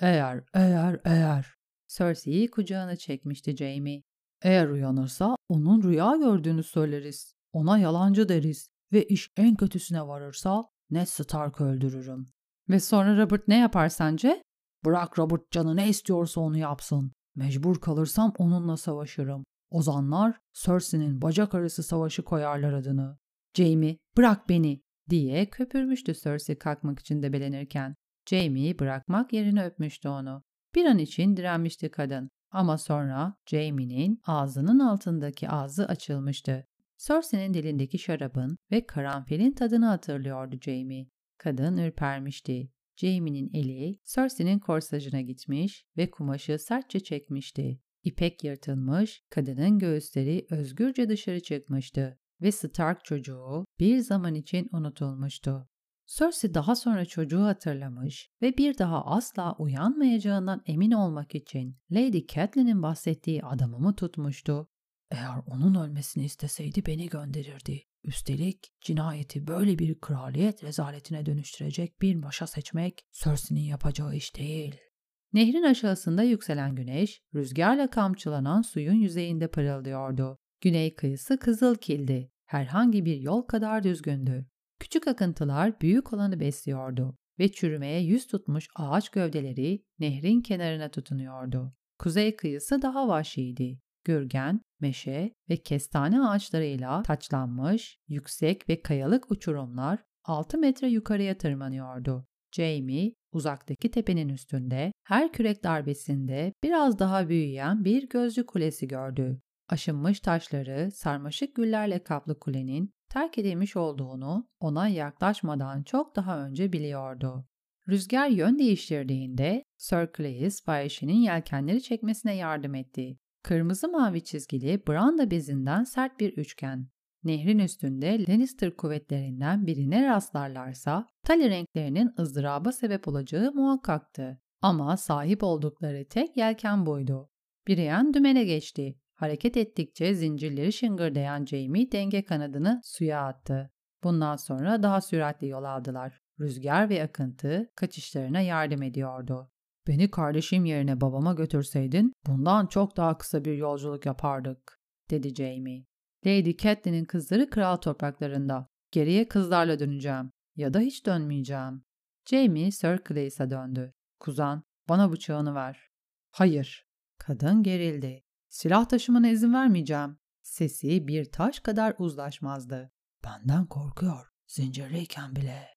Eğer, 0.00 0.44
eğer, 0.54 1.00
eğer. 1.04 1.54
Cersei'yi 1.88 2.50
kucağına 2.50 2.96
çekmişti 2.96 3.56
Jamie. 3.56 4.02
Eğer 4.42 4.68
uyanırsa 4.68 5.36
onun 5.48 5.82
rüya 5.82 6.16
gördüğünü 6.16 6.62
söyleriz. 6.62 7.32
Ona 7.52 7.78
yalancı 7.78 8.28
deriz. 8.28 8.68
Ve 8.92 9.04
iş 9.04 9.30
en 9.36 9.56
kötüsüne 9.56 10.06
varırsa 10.06 10.64
Ned 10.90 11.06
Stark 11.06 11.60
öldürürüm. 11.60 12.26
Ve 12.68 12.80
sonra 12.80 13.22
Robert 13.22 13.48
ne 13.48 13.58
yapar 13.58 13.88
sence? 13.88 14.42
Bırak 14.84 15.18
Robert 15.18 15.50
canı 15.50 15.76
ne 15.76 15.88
istiyorsa 15.88 16.40
onu 16.40 16.58
yapsın. 16.58 17.12
Mecbur 17.34 17.80
kalırsam 17.80 18.32
onunla 18.38 18.76
savaşırım. 18.76 19.44
Ozanlar 19.70 20.40
Cersei'nin 20.52 21.22
bacak 21.22 21.54
arası 21.54 21.82
savaşı 21.82 22.22
koyarlar 22.22 22.72
adını. 22.72 23.18
Jamie 23.54 23.98
bırak 24.16 24.48
beni 24.48 24.82
diye 25.10 25.46
köpürmüştü 25.46 26.14
Cersei 26.14 26.58
kalkmak 26.58 26.98
için 26.98 27.22
debelenirken. 27.22 27.94
Jamie 28.26 28.78
bırakmak 28.78 29.32
yerine 29.32 29.64
öpmüştü 29.64 30.08
onu. 30.08 30.42
Bir 30.74 30.84
an 30.84 30.98
için 30.98 31.36
direnmişti 31.36 31.90
kadın. 31.90 32.30
Ama 32.50 32.78
sonra 32.78 33.34
Jamie'nin 33.46 34.20
ağzının 34.26 34.78
altındaki 34.78 35.48
ağzı 35.48 35.86
açılmıştı. 35.86 36.66
Cersei'nin 36.98 37.54
dilindeki 37.54 37.98
şarabın 37.98 38.58
ve 38.70 38.86
karanfilin 38.86 39.52
tadını 39.52 39.86
hatırlıyordu 39.86 40.56
Jamie. 40.60 41.06
Kadın 41.38 41.76
ürpermişti. 41.76 42.70
Jamie'nin 42.96 43.50
eli 43.54 44.00
Cersei'nin 44.04 44.58
korsajına 44.58 45.20
gitmiş 45.20 45.84
ve 45.96 46.10
kumaşı 46.10 46.58
sertçe 46.58 47.00
çekmişti. 47.00 47.80
İpek 48.08 48.44
yırtılmış, 48.44 49.22
kadının 49.30 49.78
göğüsleri 49.78 50.46
özgürce 50.50 51.08
dışarı 51.08 51.40
çıkmıştı 51.40 52.18
ve 52.42 52.52
Stark 52.52 53.04
çocuğu 53.04 53.64
bir 53.80 53.98
zaman 53.98 54.34
için 54.34 54.68
unutulmuştu. 54.72 55.68
Cersei 56.06 56.54
daha 56.54 56.76
sonra 56.76 57.04
çocuğu 57.04 57.42
hatırlamış 57.42 58.30
ve 58.42 58.58
bir 58.58 58.78
daha 58.78 59.04
asla 59.04 59.56
uyanmayacağından 59.58 60.62
emin 60.66 60.90
olmak 60.90 61.34
için 61.34 61.76
Lady 61.90 62.26
Catelyn'in 62.26 62.82
bahsettiği 62.82 63.44
adamımı 63.44 63.96
tutmuştu. 63.96 64.68
Eğer 65.10 65.38
onun 65.46 65.74
ölmesini 65.74 66.24
isteseydi 66.24 66.86
beni 66.86 67.08
gönderirdi. 67.08 67.82
Üstelik 68.04 68.72
cinayeti 68.80 69.46
böyle 69.46 69.78
bir 69.78 70.00
kraliyet 70.00 70.64
rezaletine 70.64 71.26
dönüştürecek 71.26 72.02
bir 72.02 72.22
başa 72.22 72.46
seçmek 72.46 73.06
Cersei'nin 73.12 73.60
yapacağı 73.60 74.14
iş 74.14 74.36
değil. 74.36 74.87
Nehrin 75.32 75.62
aşağısında 75.62 76.22
yükselen 76.22 76.74
güneş, 76.74 77.22
rüzgarla 77.34 77.90
kamçılanan 77.90 78.62
suyun 78.62 78.94
yüzeyinde 78.94 79.48
parıldıyordu. 79.48 80.38
Güney 80.60 80.94
kıyısı 80.94 81.38
kızıl 81.38 81.74
kildi. 81.74 82.30
Herhangi 82.46 83.04
bir 83.04 83.16
yol 83.16 83.42
kadar 83.42 83.82
düzgündü. 83.82 84.46
Küçük 84.80 85.08
akıntılar 85.08 85.80
büyük 85.80 86.12
olanı 86.12 86.40
besliyordu 86.40 87.16
ve 87.38 87.52
çürümeye 87.52 88.00
yüz 88.00 88.26
tutmuş 88.26 88.68
ağaç 88.76 89.08
gövdeleri 89.08 89.84
nehrin 89.98 90.40
kenarına 90.40 90.88
tutunuyordu. 90.88 91.74
Kuzey 91.98 92.36
kıyısı 92.36 92.82
daha 92.82 93.08
vahşiydi. 93.08 93.80
Gürgen, 94.04 94.60
meşe 94.80 95.34
ve 95.50 95.56
kestane 95.56 96.20
ağaçlarıyla 96.20 97.02
taçlanmış, 97.02 97.98
yüksek 98.08 98.68
ve 98.68 98.82
kayalık 98.82 99.30
uçurumlar 99.30 99.98
6 100.24 100.58
metre 100.58 100.88
yukarıya 100.88 101.38
tırmanıyordu. 101.38 102.26
Jamie, 102.52 103.12
uzaktaki 103.32 103.90
tepenin 103.90 104.28
üstünde, 104.28 104.92
her 105.04 105.32
kürek 105.32 105.64
darbesinde 105.64 106.52
biraz 106.62 106.98
daha 106.98 107.28
büyüyen 107.28 107.84
bir 107.84 108.08
gözcü 108.08 108.46
kulesi 108.46 108.88
gördü. 108.88 109.40
Aşınmış 109.68 110.20
taşları 110.20 110.90
sarmaşık 110.92 111.54
güllerle 111.54 112.02
kaplı 112.02 112.38
kulenin 112.38 112.90
terk 113.10 113.38
edilmiş 113.38 113.76
olduğunu 113.76 114.48
ona 114.60 114.88
yaklaşmadan 114.88 115.82
çok 115.82 116.16
daha 116.16 116.46
önce 116.46 116.72
biliyordu. 116.72 117.46
Rüzgar 117.88 118.28
yön 118.28 118.58
değiştirdiğinde 118.58 119.64
Sir 119.76 120.08
Cleis 120.16 120.66
Bayeshi'nin 120.66 121.16
yelkenleri 121.16 121.82
çekmesine 121.82 122.36
yardım 122.36 122.74
etti. 122.74 123.18
Kırmızı 123.42 123.88
mavi 123.88 124.24
çizgili 124.24 124.82
branda 124.88 125.30
bezinden 125.30 125.84
sert 125.84 126.20
bir 126.20 126.32
üçgen. 126.32 126.88
Nehrin 127.28 127.58
üstünde 127.58 128.26
Lannister 128.28 128.76
kuvvetlerinden 128.76 129.66
birine 129.66 130.06
rastlarlarsa 130.06 131.06
tali 131.22 131.50
renklerinin 131.50 132.14
ızdıraba 132.18 132.72
sebep 132.72 133.08
olacağı 133.08 133.52
muhakkaktı. 133.52 134.40
Ama 134.62 134.96
sahip 134.96 135.42
oldukları 135.42 136.08
tek 136.08 136.36
yelken 136.36 136.86
buydu. 136.86 137.30
Brienne 137.68 138.14
dümene 138.14 138.44
geçti. 138.44 138.98
Hareket 139.14 139.56
ettikçe 139.56 140.14
zincirleri 140.14 140.72
şıngırdayan 140.72 141.44
Jamie 141.44 141.92
denge 141.92 142.24
kanadını 142.24 142.80
suya 142.84 143.26
attı. 143.26 143.70
Bundan 144.04 144.36
sonra 144.36 144.82
daha 144.82 145.00
süratli 145.00 145.48
yol 145.48 145.64
aldılar. 145.64 146.20
Rüzgar 146.40 146.88
ve 146.88 147.02
akıntı 147.02 147.70
kaçışlarına 147.76 148.40
yardım 148.40 148.82
ediyordu. 148.82 149.50
Beni 149.86 150.10
kardeşim 150.10 150.64
yerine 150.64 151.00
babama 151.00 151.32
götürseydin 151.32 152.12
bundan 152.26 152.66
çok 152.66 152.96
daha 152.96 153.18
kısa 153.18 153.44
bir 153.44 153.54
yolculuk 153.54 154.06
yapardık, 154.06 154.80
dedi 155.10 155.34
Jamie. 155.34 155.84
Lady 156.26 156.56
Catelyn'in 156.56 157.04
kızları 157.04 157.50
kral 157.50 157.76
topraklarında. 157.76 158.68
Geriye 158.90 159.28
kızlarla 159.28 159.78
döneceğim 159.78 160.32
ya 160.56 160.74
da 160.74 160.80
hiç 160.80 161.06
dönmeyeceğim. 161.06 161.84
Jamie 162.30 162.70
Sir 162.70 162.98
Clay's'a 163.08 163.50
döndü. 163.50 163.94
Kuzan, 164.20 164.62
bana 164.88 165.12
bıçağını 165.12 165.54
ver. 165.54 165.90
Hayır. 166.30 166.88
Kadın 167.18 167.62
gerildi. 167.62 168.24
Silah 168.48 168.84
taşımana 168.88 169.28
izin 169.28 169.54
vermeyeceğim. 169.54 170.18
Sesi 170.42 171.08
bir 171.08 171.32
taş 171.32 171.60
kadar 171.60 171.94
uzlaşmazdı. 171.98 172.92
Benden 173.24 173.66
korkuyor. 173.66 174.26
Zincirliyken 174.46 175.36
bile. 175.36 175.68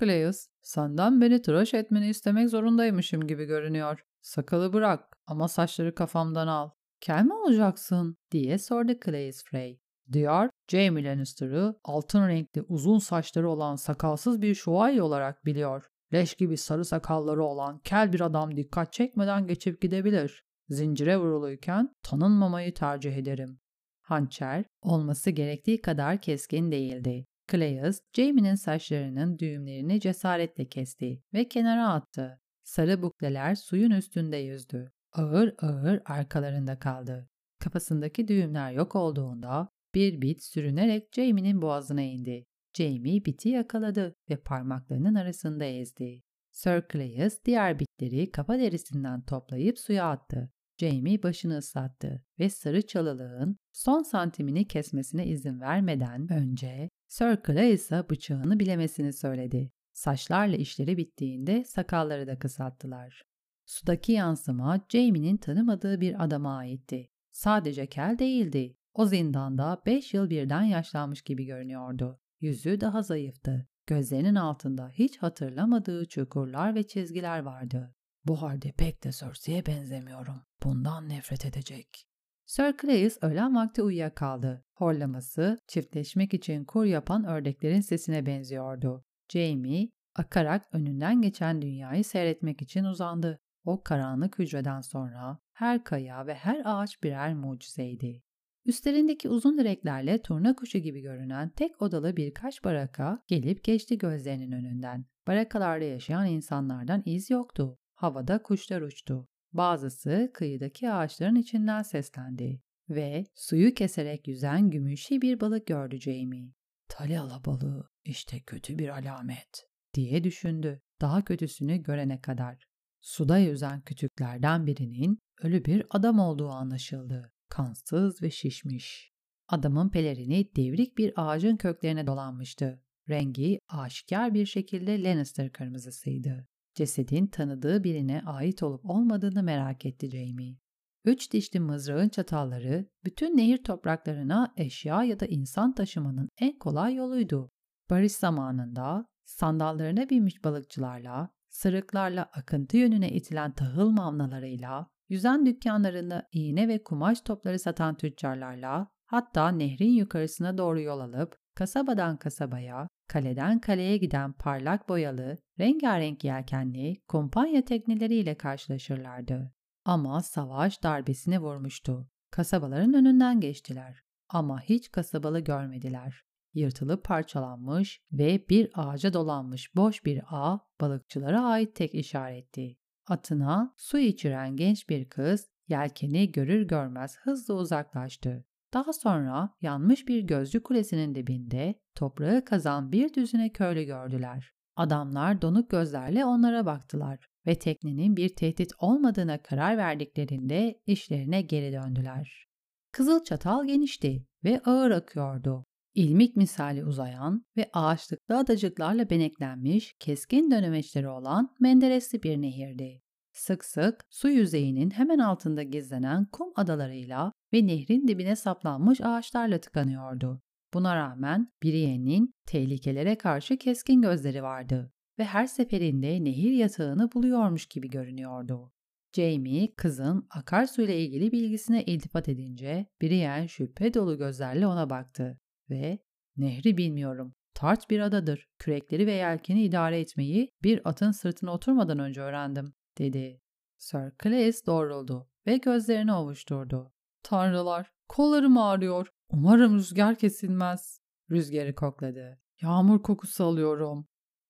Cleus, 0.00 0.46
senden 0.62 1.20
beni 1.20 1.42
tıraş 1.42 1.74
etmeni 1.74 2.08
istemek 2.08 2.50
zorundaymışım 2.50 3.26
gibi 3.26 3.44
görünüyor. 3.44 4.04
Sakalı 4.20 4.72
bırak 4.72 5.18
ama 5.26 5.48
saçları 5.48 5.94
kafamdan 5.94 6.46
al. 6.46 6.70
Kel 7.06 7.24
mi 7.24 7.34
olacaksın? 7.34 8.16
diye 8.30 8.58
sordu 8.58 8.92
Cleus 9.04 9.44
Frey. 9.44 9.80
Diyar, 10.12 10.50
Jaime 10.68 11.04
Lannister'ı 11.04 11.74
altın 11.84 12.28
renkli 12.28 12.62
uzun 12.62 12.98
saçları 12.98 13.50
olan 13.50 13.76
sakalsız 13.76 14.42
bir 14.42 14.54
şövalye 14.54 15.02
olarak 15.02 15.44
biliyor. 15.44 15.86
Leş 16.12 16.34
gibi 16.34 16.56
sarı 16.56 16.84
sakalları 16.84 17.44
olan 17.44 17.78
kel 17.78 18.12
bir 18.12 18.20
adam 18.20 18.56
dikkat 18.56 18.92
çekmeden 18.92 19.46
geçip 19.46 19.80
gidebilir. 19.80 20.44
Zincire 20.68 21.16
vuruluyken 21.18 21.88
tanınmamayı 22.02 22.74
tercih 22.74 23.16
ederim. 23.16 23.58
Hançer 24.02 24.64
olması 24.82 25.30
gerektiği 25.30 25.80
kadar 25.80 26.20
keskin 26.20 26.72
değildi. 26.72 27.26
Cleus, 27.50 27.98
Jamie'nin 28.16 28.54
saçlarının 28.54 29.38
düğümlerini 29.38 30.00
cesaretle 30.00 30.68
kesti 30.68 31.22
ve 31.34 31.48
kenara 31.48 31.88
attı. 31.88 32.40
Sarı 32.64 33.02
bukleler 33.02 33.54
suyun 33.54 33.90
üstünde 33.90 34.36
yüzdü. 34.36 34.92
Ağır 35.16 35.54
ağır 35.58 36.00
arkalarında 36.04 36.78
kaldı. 36.78 37.28
Kafasındaki 37.58 38.28
düğümler 38.28 38.72
yok 38.72 38.96
olduğunda 38.96 39.68
bir 39.94 40.20
bit 40.20 40.42
sürünerek 40.42 41.08
Jamie'nin 41.12 41.62
boğazına 41.62 42.02
indi. 42.02 42.44
Jamie 42.74 43.24
biti 43.24 43.48
yakaladı 43.48 44.14
ve 44.30 44.36
parmaklarının 44.36 45.14
arasında 45.14 45.64
ezdi. 45.64 46.22
Sir 46.50 46.82
Cleus 46.92 47.34
diğer 47.44 47.78
bitleri 47.78 48.30
kafa 48.30 48.58
derisinden 48.58 49.22
toplayıp 49.22 49.78
suya 49.78 50.10
attı. 50.10 50.50
Jamie 50.78 51.22
başını 51.22 51.58
ıslattı 51.58 52.24
ve 52.38 52.50
sarı 52.50 52.86
çalılığın 52.86 53.56
son 53.72 54.02
santimini 54.02 54.68
kesmesine 54.68 55.26
izin 55.26 55.60
vermeden 55.60 56.32
önce 56.32 56.90
Sir 57.08 57.38
Cleus'a 57.46 58.10
bıçağını 58.10 58.60
bilemesini 58.60 59.12
söyledi. 59.12 59.70
Saçlarla 59.92 60.56
işleri 60.56 60.96
bittiğinde 60.96 61.64
sakalları 61.64 62.26
da 62.26 62.38
kısalttılar. 62.38 63.22
Sudaki 63.66 64.12
yansıma 64.12 64.80
Jamie'nin 64.88 65.36
tanımadığı 65.36 66.00
bir 66.00 66.24
adama 66.24 66.56
aitti. 66.56 67.10
Sadece 67.30 67.86
kel 67.86 68.18
değildi. 68.18 68.76
O 68.94 69.06
zindanda 69.06 69.82
5 69.86 70.14
yıl 70.14 70.30
birden 70.30 70.62
yaşlanmış 70.62 71.22
gibi 71.22 71.44
görünüyordu. 71.44 72.20
Yüzü 72.40 72.80
daha 72.80 73.02
zayıftı. 73.02 73.68
Gözlerinin 73.86 74.34
altında 74.34 74.88
hiç 74.88 75.18
hatırlamadığı 75.18 76.08
çukurlar 76.08 76.74
ve 76.74 76.86
çizgiler 76.86 77.38
vardı. 77.38 77.94
Bu 78.24 78.42
halde 78.42 78.72
pek 78.72 79.04
de 79.04 79.12
Cersei'ye 79.12 79.66
benzemiyorum. 79.66 80.42
Bundan 80.64 81.08
nefret 81.08 81.46
edecek. 81.46 82.06
Sir 82.44 82.74
Cleus 82.82 83.18
öğlen 83.22 83.54
vakti 83.54 83.82
uyuyakaldı. 83.82 84.64
Horlaması 84.74 85.58
çiftleşmek 85.68 86.34
için 86.34 86.64
kur 86.64 86.84
yapan 86.84 87.24
ördeklerin 87.24 87.80
sesine 87.80 88.26
benziyordu. 88.26 89.04
Jamie 89.28 89.88
akarak 90.14 90.68
önünden 90.72 91.22
geçen 91.22 91.62
dünyayı 91.62 92.04
seyretmek 92.04 92.62
için 92.62 92.84
uzandı. 92.84 93.40
O 93.66 93.82
karanlık 93.82 94.38
hücreden 94.38 94.80
sonra 94.80 95.38
her 95.52 95.84
kaya 95.84 96.26
ve 96.26 96.34
her 96.34 96.62
ağaç 96.64 97.02
birer 97.02 97.34
mucizeydi. 97.34 98.22
Üstlerindeki 98.66 99.28
uzun 99.28 99.58
direklerle 99.58 100.22
turna 100.22 100.56
kuşu 100.56 100.78
gibi 100.78 101.00
görünen 101.00 101.48
tek 101.48 101.82
odalı 101.82 102.16
birkaç 102.16 102.64
baraka 102.64 103.22
gelip 103.26 103.64
geçti 103.64 103.98
gözlerinin 103.98 104.52
önünden. 104.52 105.06
Barakalarda 105.26 105.84
yaşayan 105.84 106.26
insanlardan 106.26 107.02
iz 107.04 107.30
yoktu. 107.30 107.78
Havada 107.94 108.42
kuşlar 108.42 108.80
uçtu. 108.80 109.28
Bazısı 109.52 110.30
kıyıdaki 110.34 110.90
ağaçların 110.90 111.34
içinden 111.34 111.82
seslendi 111.82 112.62
ve 112.90 113.24
suyu 113.34 113.74
keserek 113.74 114.28
yüzen 114.28 114.70
gümüşü 114.70 115.20
bir 115.22 115.40
balık 115.40 115.66
gördü 115.66 116.00
Jamie. 116.00 116.52
Talyalı 116.88 117.44
balığı 117.46 117.90
işte 118.04 118.40
kötü 118.40 118.78
bir 118.78 118.88
alamet 118.88 119.68
diye 119.94 120.24
düşündü 120.24 120.80
daha 121.00 121.24
kötüsünü 121.24 121.76
görene 121.76 122.20
kadar. 122.20 122.75
Suda 123.06 123.38
yüzen 123.38 123.80
kütüklerden 123.80 124.66
birinin 124.66 125.18
ölü 125.42 125.64
bir 125.64 125.86
adam 125.90 126.18
olduğu 126.18 126.48
anlaşıldı. 126.48 127.32
Kansız 127.48 128.22
ve 128.22 128.30
şişmiş. 128.30 129.12
Adamın 129.48 129.88
pelerini 129.88 130.50
devrik 130.56 130.98
bir 130.98 131.12
ağacın 131.16 131.56
köklerine 131.56 132.06
dolanmıştı. 132.06 132.82
Rengi 133.08 133.60
aşikar 133.68 134.34
bir 134.34 134.46
şekilde 134.46 135.02
Lannister 135.02 135.52
kırmızısıydı. 135.52 136.46
Cesedin 136.74 137.26
tanıdığı 137.26 137.84
birine 137.84 138.22
ait 138.26 138.62
olup 138.62 138.90
olmadığını 138.90 139.42
merak 139.42 139.86
etti 139.86 140.10
Jamie. 140.10 140.58
Üç 141.04 141.32
dişli 141.32 141.60
mızrağın 141.60 142.08
çatalları 142.08 142.86
bütün 143.04 143.36
nehir 143.36 143.64
topraklarına 143.64 144.54
eşya 144.56 145.04
ya 145.04 145.20
da 145.20 145.26
insan 145.26 145.74
taşımanın 145.74 146.28
en 146.40 146.58
kolay 146.58 146.94
yoluydu. 146.94 147.50
Barış 147.90 148.12
zamanında 148.12 149.06
sandallarına 149.24 150.10
binmiş 150.10 150.44
balıkçılarla, 150.44 151.35
sırıklarla 151.56 152.22
akıntı 152.22 152.76
yönüne 152.76 153.08
itilen 153.08 153.52
tahıl 153.52 153.90
mavnalarıyla, 153.90 154.86
yüzen 155.08 155.46
dükkanlarında 155.46 156.28
iğne 156.32 156.68
ve 156.68 156.82
kumaş 156.82 157.20
topları 157.20 157.58
satan 157.58 157.96
tüccarlarla, 157.96 158.88
hatta 159.06 159.48
nehrin 159.48 159.92
yukarısına 159.92 160.58
doğru 160.58 160.80
yol 160.80 161.00
alıp 161.00 161.38
kasabadan 161.54 162.16
kasabaya, 162.16 162.88
kaleden 163.08 163.60
kaleye 163.60 163.96
giden 163.96 164.32
parlak 164.32 164.88
boyalı, 164.88 165.38
rengarenk 165.60 166.24
yelkenli 166.24 167.02
kumpanya 167.08 167.64
tekneleriyle 167.64 168.34
karşılaşırlardı. 168.34 169.52
Ama 169.84 170.22
savaş 170.22 170.82
darbesine 170.82 171.38
vurmuştu. 171.38 172.08
Kasabaların 172.30 172.94
önünden 172.94 173.40
geçtiler. 173.40 174.02
Ama 174.28 174.60
hiç 174.60 174.90
kasabalı 174.90 175.40
görmediler. 175.40 176.25
Yırtılıp 176.56 177.04
parçalanmış 177.04 178.00
ve 178.12 178.48
bir 178.48 178.70
ağaca 178.74 179.12
dolanmış 179.12 179.76
boş 179.76 180.04
bir 180.04 180.22
ağ 180.30 180.58
balıkçılara 180.80 181.42
ait 181.42 181.74
tek 181.74 181.94
işaretti. 181.94 182.76
Atına 183.06 183.74
su 183.76 183.98
içiren 183.98 184.56
genç 184.56 184.88
bir 184.88 185.08
kız 185.08 185.50
yelkeni 185.68 186.32
görür 186.32 186.62
görmez 186.62 187.16
hızla 187.22 187.54
uzaklaştı. 187.54 188.44
Daha 188.74 188.92
sonra 188.92 189.54
yanmış 189.60 190.08
bir 190.08 190.20
gözcü 190.20 190.62
kulesinin 190.62 191.14
dibinde 191.14 191.80
toprağı 191.94 192.44
kazan 192.44 192.92
bir 192.92 193.14
düzine 193.14 193.52
köylü 193.52 193.84
gördüler. 193.84 194.52
Adamlar 194.76 195.42
donuk 195.42 195.70
gözlerle 195.70 196.24
onlara 196.24 196.66
baktılar 196.66 197.28
ve 197.46 197.54
teknenin 197.54 198.16
bir 198.16 198.28
tehdit 198.28 198.72
olmadığına 198.78 199.42
karar 199.42 199.76
verdiklerinde 199.76 200.80
işlerine 200.86 201.42
geri 201.42 201.72
döndüler. 201.72 202.46
Kızıl 202.92 203.24
çatal 203.24 203.66
genişti 203.66 204.26
ve 204.44 204.60
ağır 204.64 204.90
akıyordu. 204.90 205.66
İlmik 205.96 206.36
misali 206.36 206.84
uzayan 206.84 207.44
ve 207.56 207.70
ağaçlıklı 207.72 208.38
adacıklarla 208.38 209.10
beneklenmiş 209.10 209.94
keskin 209.98 210.50
dönemeçleri 210.50 211.08
olan 211.08 211.54
menderesli 211.60 212.22
bir 212.22 212.42
nehirdi. 212.42 213.02
Sık 213.32 213.64
sık 213.64 214.04
su 214.10 214.28
yüzeyinin 214.28 214.90
hemen 214.90 215.18
altında 215.18 215.62
gizlenen 215.62 216.26
kum 216.32 216.52
adalarıyla 216.56 217.32
ve 217.52 217.66
nehrin 217.66 218.08
dibine 218.08 218.36
saplanmış 218.36 219.00
ağaçlarla 219.00 219.60
tıkanıyordu. 219.60 220.42
Buna 220.74 220.96
rağmen 220.96 221.52
Brienne'in 221.62 222.34
tehlikelere 222.46 223.18
karşı 223.18 223.56
keskin 223.56 224.02
gözleri 224.02 224.42
vardı 224.42 224.92
ve 225.18 225.24
her 225.24 225.46
seferinde 225.46 226.24
nehir 226.24 226.52
yatağını 226.52 227.12
buluyormuş 227.12 227.66
gibi 227.66 227.90
görünüyordu. 227.90 228.72
Jamie, 229.12 229.74
kızın 229.74 230.26
akarsuyla 230.30 230.94
ilgili 230.94 231.32
bilgisine 231.32 231.84
iltifat 231.84 232.28
edince 232.28 232.86
Brienne 233.02 233.48
şüphe 233.48 233.94
dolu 233.94 234.18
gözlerle 234.18 234.66
ona 234.66 234.90
baktı 234.90 235.38
ve 235.70 235.98
''Nehri 236.36 236.76
bilmiyorum, 236.76 237.34
tart 237.54 237.90
bir 237.90 238.00
adadır. 238.00 238.48
Kürekleri 238.58 239.06
ve 239.06 239.12
yelkeni 239.12 239.62
idare 239.62 240.00
etmeyi 240.00 240.50
bir 240.62 240.88
atın 240.88 241.10
sırtına 241.10 241.52
oturmadan 241.52 241.98
önce 241.98 242.20
öğrendim.'' 242.20 242.74
dedi. 242.98 243.40
Sir 243.78 244.12
Cleis 244.22 244.66
doğruldu 244.66 245.28
ve 245.46 245.56
gözlerini 245.56 246.12
ovuşturdu. 246.12 246.92
Tanrılar, 247.22 247.92
kollarım 248.08 248.58
ağrıyor. 248.58 249.08
Umarım 249.28 249.74
rüzgar 249.74 250.18
kesilmez. 250.18 251.00
Rüzgarı 251.30 251.74
kokladı. 251.74 252.40
Yağmur 252.62 253.02
kokusu 253.02 253.44
alıyorum. 253.44 254.06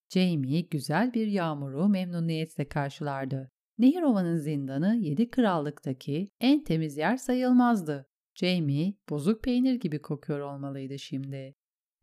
Jamie 0.09 0.61
güzel 0.61 1.15
bir 1.15 1.27
yağmuru 1.27 1.89
memnuniyetle 1.89 2.69
karşılardı. 2.69 3.51
Nehir 3.79 4.03
Ova'nın 4.03 4.37
zindanı 4.37 4.97
yedi 4.97 5.31
krallıktaki 5.31 6.31
en 6.41 6.65
temiz 6.65 6.97
yer 6.97 7.17
sayılmazdı. 7.17 8.07
Jamie 8.37 8.95
bozuk 9.11 9.43
peynir 9.43 9.75
gibi 9.75 10.03
kokuyor 10.03 10.41
olmalıydı 10.41 10.99
şimdi. 10.99 11.55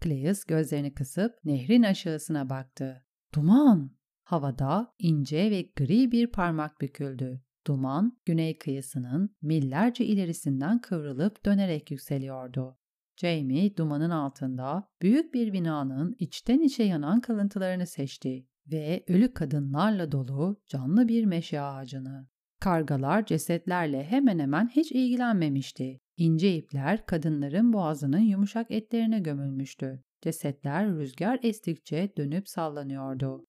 Cleus 0.04 0.44
gözlerini 0.44 0.94
kısıp 0.94 1.34
nehrin 1.46 1.84
aşağısına 1.84 2.50
baktı. 2.50 3.06
Duman! 3.36 3.96
Havada 4.24 4.94
ince 5.00 5.52
ve 5.52 5.62
gri 5.62 6.12
bir 6.12 6.28
parmak 6.28 6.82
büküldü. 6.82 7.42
Duman, 7.68 8.18
güney 8.26 8.58
kıyısının 8.58 9.36
millerce 9.42 10.06
ilerisinden 10.06 10.82
kıvrılıp 10.82 11.46
dönerek 11.46 11.92
yükseliyordu. 11.92 12.78
Jamie 13.18 13.78
dumanın 13.78 14.10
altında 14.10 14.90
büyük 15.02 15.34
bir 15.34 15.54
binanın 15.54 16.16
içten 16.20 16.60
içe 16.60 16.84
yanan 16.84 17.22
kalıntılarını 17.22 17.88
seçti 17.88 18.48
ve 18.72 19.04
ölü 19.08 19.34
kadınlarla 19.34 20.12
dolu 20.12 20.62
canlı 20.68 21.08
bir 21.08 21.26
meşe 21.26 21.62
ağacını. 21.62 22.28
Kargalar 22.60 23.26
cesetlerle 23.26 24.04
hemen 24.04 24.40
hemen 24.40 24.70
hiç 24.70 24.92
ilgilenmemişti. 24.92 26.03
İnce 26.18 26.56
ipler 26.56 27.06
kadınların 27.06 27.74
boğazının 27.74 28.20
yumuşak 28.20 28.72
etlerine 28.72 29.20
gömülmüştü. 29.20 30.04
Cesetler 30.22 30.96
rüzgar 30.96 31.40
estikçe 31.44 32.14
dönüp 32.18 32.50
sallanıyordu. 32.50 33.46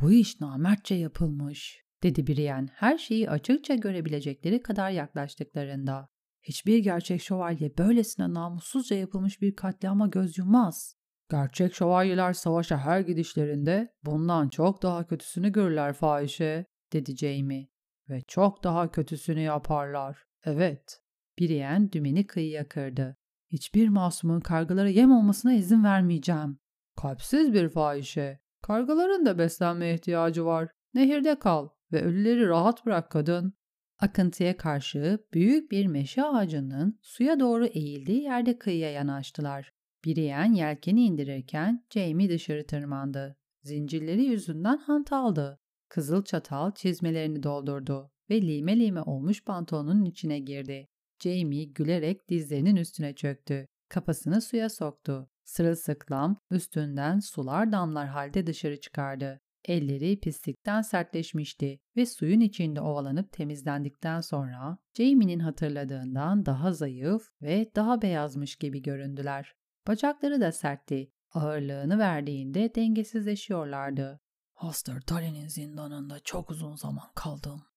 Bu 0.00 0.12
iş 0.12 0.40
namertçe 0.40 0.94
yapılmış, 0.94 1.84
dedi 2.02 2.26
Brienne 2.26 2.68
her 2.74 2.98
şeyi 2.98 3.30
açıkça 3.30 3.74
görebilecekleri 3.74 4.62
kadar 4.62 4.90
yaklaştıklarında. 4.90 6.08
Hiçbir 6.42 6.78
gerçek 6.78 7.22
şövalye 7.22 7.78
böylesine 7.78 8.34
namussuzca 8.34 8.96
yapılmış 8.96 9.42
bir 9.42 9.56
katliama 9.56 10.06
göz 10.06 10.38
yummaz. 10.38 10.94
Gerçek 11.30 11.74
şövalyeler 11.74 12.32
savaşa 12.32 12.78
her 12.78 13.00
gidişlerinde 13.00 13.94
bundan 14.04 14.48
çok 14.48 14.82
daha 14.82 15.06
kötüsünü 15.06 15.52
görürler 15.52 15.92
fahişe, 15.92 16.66
dedi 16.92 17.16
Jamie. 17.16 17.68
Ve 18.08 18.22
çok 18.28 18.64
daha 18.64 18.90
kötüsünü 18.90 19.40
yaparlar. 19.40 20.24
Evet. 20.44 21.00
Brienne 21.38 21.92
dümeni 21.92 22.26
kıyıya 22.26 22.68
kırdı. 22.68 23.16
Hiçbir 23.52 23.88
masumun 23.88 24.40
kargalara 24.40 24.88
yem 24.88 25.12
olmasına 25.12 25.52
izin 25.52 25.84
vermeyeceğim. 25.84 26.58
Kalpsiz 26.96 27.52
bir 27.52 27.68
fahişe. 27.68 28.40
Kargaların 28.62 29.26
da 29.26 29.38
beslenmeye 29.38 29.94
ihtiyacı 29.94 30.44
var. 30.44 30.68
Nehirde 30.94 31.38
kal 31.38 31.68
ve 31.92 32.02
ölüleri 32.02 32.48
rahat 32.48 32.86
bırak 32.86 33.10
kadın. 33.10 33.54
Akıntıya 33.98 34.56
karşı 34.56 35.18
büyük 35.32 35.70
bir 35.70 35.86
meşe 35.86 36.24
ağacının 36.24 36.98
suya 37.02 37.40
doğru 37.40 37.66
eğildiği 37.66 38.22
yerde 38.22 38.58
kıyıya 38.58 38.90
yanaştılar. 38.90 39.72
Biriyen 40.04 40.52
yelkeni 40.52 41.04
indirirken 41.04 41.86
Jamie 41.94 42.30
dışarı 42.30 42.66
tırmandı. 42.66 43.36
Zincirleri 43.62 44.24
yüzünden 44.24 44.78
hantaldı. 44.78 45.60
Kızıl 45.88 46.24
çatal 46.24 46.72
çizmelerini 46.74 47.42
doldurdu 47.42 48.10
ve 48.30 48.42
lime 48.42 48.80
lime 48.80 49.02
olmuş 49.02 49.44
pantolonun 49.44 50.04
içine 50.04 50.38
girdi. 50.38 50.88
Jamie 51.20 51.64
gülerek 51.64 52.28
dizlerinin 52.28 52.76
üstüne 52.76 53.14
çöktü. 53.14 53.66
Kafasını 53.88 54.40
suya 54.40 54.68
soktu. 54.70 55.30
Sırılsıklam 55.44 56.36
üstünden 56.50 57.20
sular 57.20 57.72
damlar 57.72 58.06
halde 58.06 58.46
dışarı 58.46 58.80
çıkardı. 58.80 59.40
Elleri 59.64 60.20
pislikten 60.20 60.82
sertleşmişti 60.82 61.80
ve 61.96 62.06
suyun 62.06 62.40
içinde 62.40 62.80
ovalanıp 62.80 63.32
temizlendikten 63.32 64.20
sonra 64.20 64.78
Jamie'nin 64.94 65.38
hatırladığından 65.38 66.46
daha 66.46 66.72
zayıf 66.72 67.22
ve 67.42 67.70
daha 67.76 68.02
beyazmış 68.02 68.56
gibi 68.56 68.82
göründüler. 68.82 69.54
Bacakları 69.86 70.40
da 70.40 70.52
sertti. 70.52 71.10
Ağırlığını 71.32 71.98
verdiğinde 71.98 72.74
dengesizleşiyorlardı. 72.74 74.20
Hoster 74.54 75.00
Tully'nin 75.00 75.48
zindanında 75.48 76.20
çok 76.20 76.50
uzun 76.50 76.76
zaman 76.76 77.10
kaldım. 77.14 77.67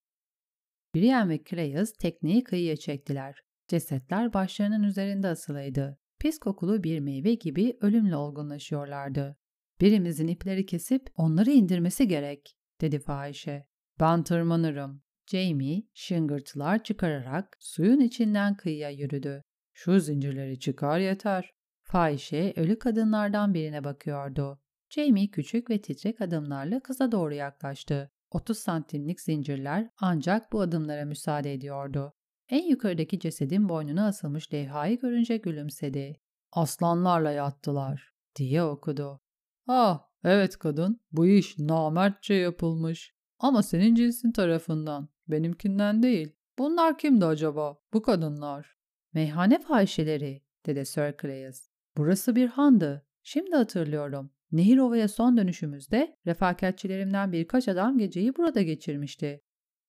Brian 0.94 1.28
ve 1.30 1.44
Creyas 1.44 1.92
tekneyi 1.92 2.44
kıyıya 2.44 2.76
çektiler. 2.76 3.40
Cesetler 3.68 4.32
başlarının 4.32 4.82
üzerinde 4.82 5.28
asılıydı. 5.28 5.98
Pis 6.18 6.38
kokulu 6.38 6.82
bir 6.82 7.00
meyve 7.00 7.34
gibi 7.34 7.76
ölümle 7.80 8.16
olgunlaşıyorlardı. 8.16 9.36
Birimizin 9.80 10.28
ipleri 10.28 10.66
kesip 10.66 11.10
onları 11.16 11.50
indirmesi 11.50 12.08
gerek, 12.08 12.56
dedi 12.80 12.98
fahişe. 12.98 13.66
Ben 14.00 14.22
tırmanırım. 14.22 15.02
Jamie 15.26 15.82
şıngırtılar 15.94 16.82
çıkararak 16.82 17.56
suyun 17.60 18.00
içinden 18.00 18.56
kıyıya 18.56 18.90
yürüdü. 18.90 19.42
Şu 19.72 20.00
zincirleri 20.00 20.58
çıkar 20.58 20.98
yeter. 20.98 21.50
Fahişe 21.82 22.52
ölü 22.56 22.78
kadınlardan 22.78 23.54
birine 23.54 23.84
bakıyordu. 23.84 24.60
Jamie 24.88 25.30
küçük 25.30 25.70
ve 25.70 25.80
titrek 25.80 26.20
adımlarla 26.20 26.80
kıza 26.80 27.12
doğru 27.12 27.34
yaklaştı. 27.34 28.10
30 28.34 28.58
santimlik 28.58 29.20
zincirler 29.20 29.90
ancak 29.98 30.52
bu 30.52 30.60
adımlara 30.60 31.04
müsaade 31.04 31.52
ediyordu. 31.52 32.12
En 32.48 32.68
yukarıdaki 32.68 33.20
cesedin 33.20 33.68
boynuna 33.68 34.06
asılmış 34.06 34.52
levhayı 34.52 35.00
görünce 35.00 35.36
gülümsedi. 35.36 36.20
Aslanlarla 36.52 37.30
yattılar 37.30 38.12
diye 38.36 38.62
okudu. 38.62 39.20
Ah 39.66 40.08
evet 40.24 40.58
kadın 40.58 41.00
bu 41.12 41.26
iş 41.26 41.58
namertçe 41.58 42.34
yapılmış. 42.34 43.14
Ama 43.38 43.62
senin 43.62 43.94
cinsin 43.94 44.32
tarafından 44.32 45.08
benimkinden 45.28 46.02
değil. 46.02 46.36
Bunlar 46.58 46.98
kimdi 46.98 47.26
acaba 47.26 47.78
bu 47.92 48.02
kadınlar? 48.02 48.76
Meyhane 49.12 49.58
fahişeleri 49.58 50.42
dedi 50.66 50.86
Sir 50.86 51.14
Clayes. 51.22 51.70
Burası 51.96 52.36
bir 52.36 52.46
handı. 52.46 53.06
Şimdi 53.22 53.56
hatırlıyorum. 53.56 54.30
Nehirova'ya 54.52 55.08
son 55.08 55.36
dönüşümüzde 55.36 56.16
refakatçilerimden 56.26 57.32
birkaç 57.32 57.68
adam 57.68 57.98
geceyi 57.98 58.36
burada 58.36 58.62
geçirmişti. 58.62 59.40